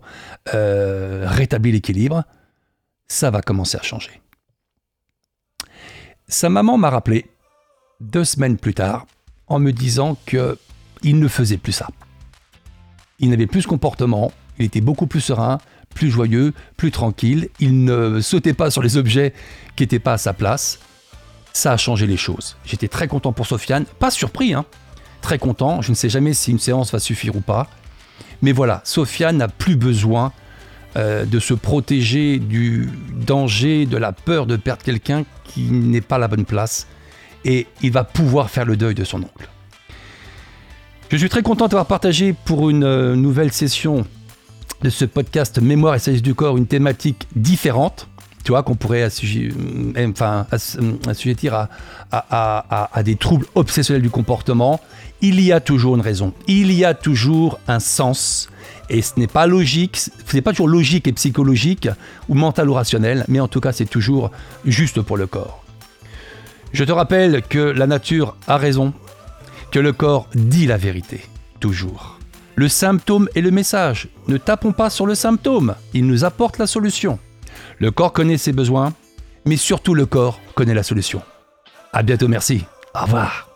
euh, 0.55 1.25
rétabli 1.27 1.73
l'équilibre, 1.73 2.25
ça 3.09 3.31
va 3.31 3.43
commencer 3.43 3.77
à 3.77 3.83
changer. 3.83 4.23
Sa 6.29 6.49
maman 6.49 6.79
m'a 6.79 6.89
rappelé 6.89 7.27
deux 8.03 8.25
semaines 8.25 8.57
plus 8.57 8.75
tard 8.75 9.07
en 9.47 9.59
me 9.59 9.73
disant 9.73 10.17
que 10.27 10.59
il 11.03 11.19
ne 11.19 11.29
faisait 11.29 11.57
plus 11.57 11.73
ça. 11.73 11.89
Il 13.19 13.31
n'avait 13.31 13.47
plus 13.47 13.63
ce 13.63 13.69
comportement, 13.69 14.33
il 14.59 14.67
était 14.67 14.81
beaucoup 14.81 15.07
plus 15.07 15.21
serein, 15.21 15.59
plus 15.95 16.11
joyeux, 16.11 16.53
plus 16.77 16.91
tranquille, 16.91 17.49
il 17.61 17.85
ne 17.85 18.21
sautait 18.21 18.55
pas 18.55 18.71
sur 18.71 18.83
les 18.83 18.97
objets 18.97 19.33
qui 19.77 19.83
n'étaient 19.83 19.99
pas 19.99 20.15
à 20.15 20.19
sa 20.19 20.33
place 20.33 20.79
ça 21.53 21.73
a 21.73 21.77
changé 21.77 22.07
les 22.07 22.17
choses. 22.17 22.57
J'étais 22.65 22.89
très 22.89 23.09
content 23.09 23.33
pour 23.33 23.47
Sofiane, 23.47 23.85
pas 23.99 24.11
surpris, 24.11 24.55
hein. 24.55 24.65
Très 25.21 25.39
content, 25.39 25.83
je 25.83 25.91
ne 25.91 25.95
sais 25.95 26.09
jamais 26.09 26.35
si 26.35 26.51
une 26.51 26.59
séance 26.59 26.91
va 26.91 26.99
suffire 26.99 27.37
ou 27.37 27.41
pas. 27.41 27.69
Mais 28.41 28.53
voilà, 28.53 28.81
Sofiane 28.85 29.37
n'a 29.37 29.47
plus 29.47 29.77
besoin 29.77 30.33
euh, 30.97 31.25
de 31.25 31.39
se 31.39 31.55
protéger 31.55 32.39
du 32.41 32.91
danger, 33.15 33.87
de 33.87 33.97
la 33.97 34.13
peur 34.13 34.47
de 34.47 34.57
perdre 34.57 34.83
quelqu'un 34.83 35.25
qui 35.45 35.71
n'est 35.71 36.01
pas 36.01 36.17
à 36.17 36.19
la 36.19 36.29
bonne 36.29 36.45
place. 36.45 36.89
Et 37.45 37.67
il 37.83 37.93
va 37.93 38.05
pouvoir 38.05 38.51
faire 38.51 38.65
le 38.65 38.77
deuil 38.77 38.95
de 38.95 39.05
son 39.05 39.19
oncle. 39.19 39.49
Je 41.11 41.17
suis 41.17 41.29
très 41.29 41.43
content 41.43 41.69
d'avoir 41.69 41.87
partagé 41.87 42.35
pour 42.45 42.71
une 42.71 42.85
euh, 42.85 43.15
nouvelle 43.17 43.53
session 43.53 44.07
de 44.83 44.91
ce 44.91 45.05
podcast 45.05 45.61
Mémoire 45.61 45.95
et 45.95 45.99
Service 45.99 46.23
du 46.23 46.35
corps 46.35 46.57
une 46.57 46.67
thématique 46.67 47.27
différente 47.37 48.09
tu 48.45 48.53
vois, 48.53 48.63
qu'on 48.63 48.75
pourrait 48.75 49.05
euh, 49.05 50.11
enfin, 50.11 50.47
euh, 50.53 50.93
assujettir 51.07 51.55
à, 51.55 51.69
à, 52.11 52.89
à, 52.93 53.03
des 53.03 53.17
troubles 53.17 53.47
obsessionnels 53.55 54.03
du 54.03 54.11
comportement, 54.11 54.81
il 55.21 55.41
y 55.41 55.53
a 55.53 55.61
toujours 55.61 55.95
une 55.95 56.01
raison, 56.01 56.33
il 56.49 56.73
y 56.73 56.85
a 56.85 56.95
toujours 56.95 57.61
un 57.69 57.79
sens, 57.79 58.49
et 58.91 59.03
ce 59.03 59.13
n'est 59.17 59.29
pas 59.29 59.47
logique, 59.47 59.97
ce 59.97 60.11
n'est 60.35 60.43
pas 60.43 60.51
toujours 60.51 60.69
logique 60.69 61.07
et 61.07 61.13
psychologique, 61.13 61.89
ou 62.29 62.35
mental 62.35 62.69
ou 62.69 62.75
rationnel, 62.75 63.25
mais 63.29 63.41
en 63.41 63.49
tout 63.49 63.61
cas 63.61 63.73
c'est 63.73 63.87
toujours 63.87 64.31
juste 64.65 65.01
pour 65.01 65.17
le 65.17 65.27
corps. 65.27 65.62
Je 66.73 66.85
te 66.85 66.93
rappelle 66.93 67.43
que 67.43 67.59
la 67.59 67.87
nature 67.87 68.37
a 68.47 68.57
raison, 68.57 68.95
que 69.71 69.79
le 69.79 69.93
corps 69.93 70.29
dit 70.35 70.67
la 70.67 70.77
vérité, 70.77 71.21
toujours. 71.61 72.19
Le 72.55 72.69
symptôme 72.69 73.29
est 73.35 73.41
le 73.41 73.51
message. 73.51 74.09
Ne 74.29 74.39
tapons 74.39 74.73
pas 74.73 74.91
sur 74.91 75.07
le 75.07 75.15
symptôme, 75.15 75.75
il 75.95 76.07
nous 76.07 76.25
apporte 76.25 76.59
la 76.59 76.67
solution. 76.67 77.19
Le 77.79 77.91
corps 77.91 78.13
connaît 78.13 78.39
ses 78.39 78.53
besoins, 78.53 78.93
mais 79.45 79.57
surtout 79.57 79.95
le 79.95 80.07
corps 80.07 80.41
connaît 80.55 80.75
la 80.75 80.83
solution. 80.83 81.23
À 81.93 82.03
bientôt, 82.03 82.29
merci. 82.29 82.65
Au 82.95 83.03
revoir. 83.05 83.52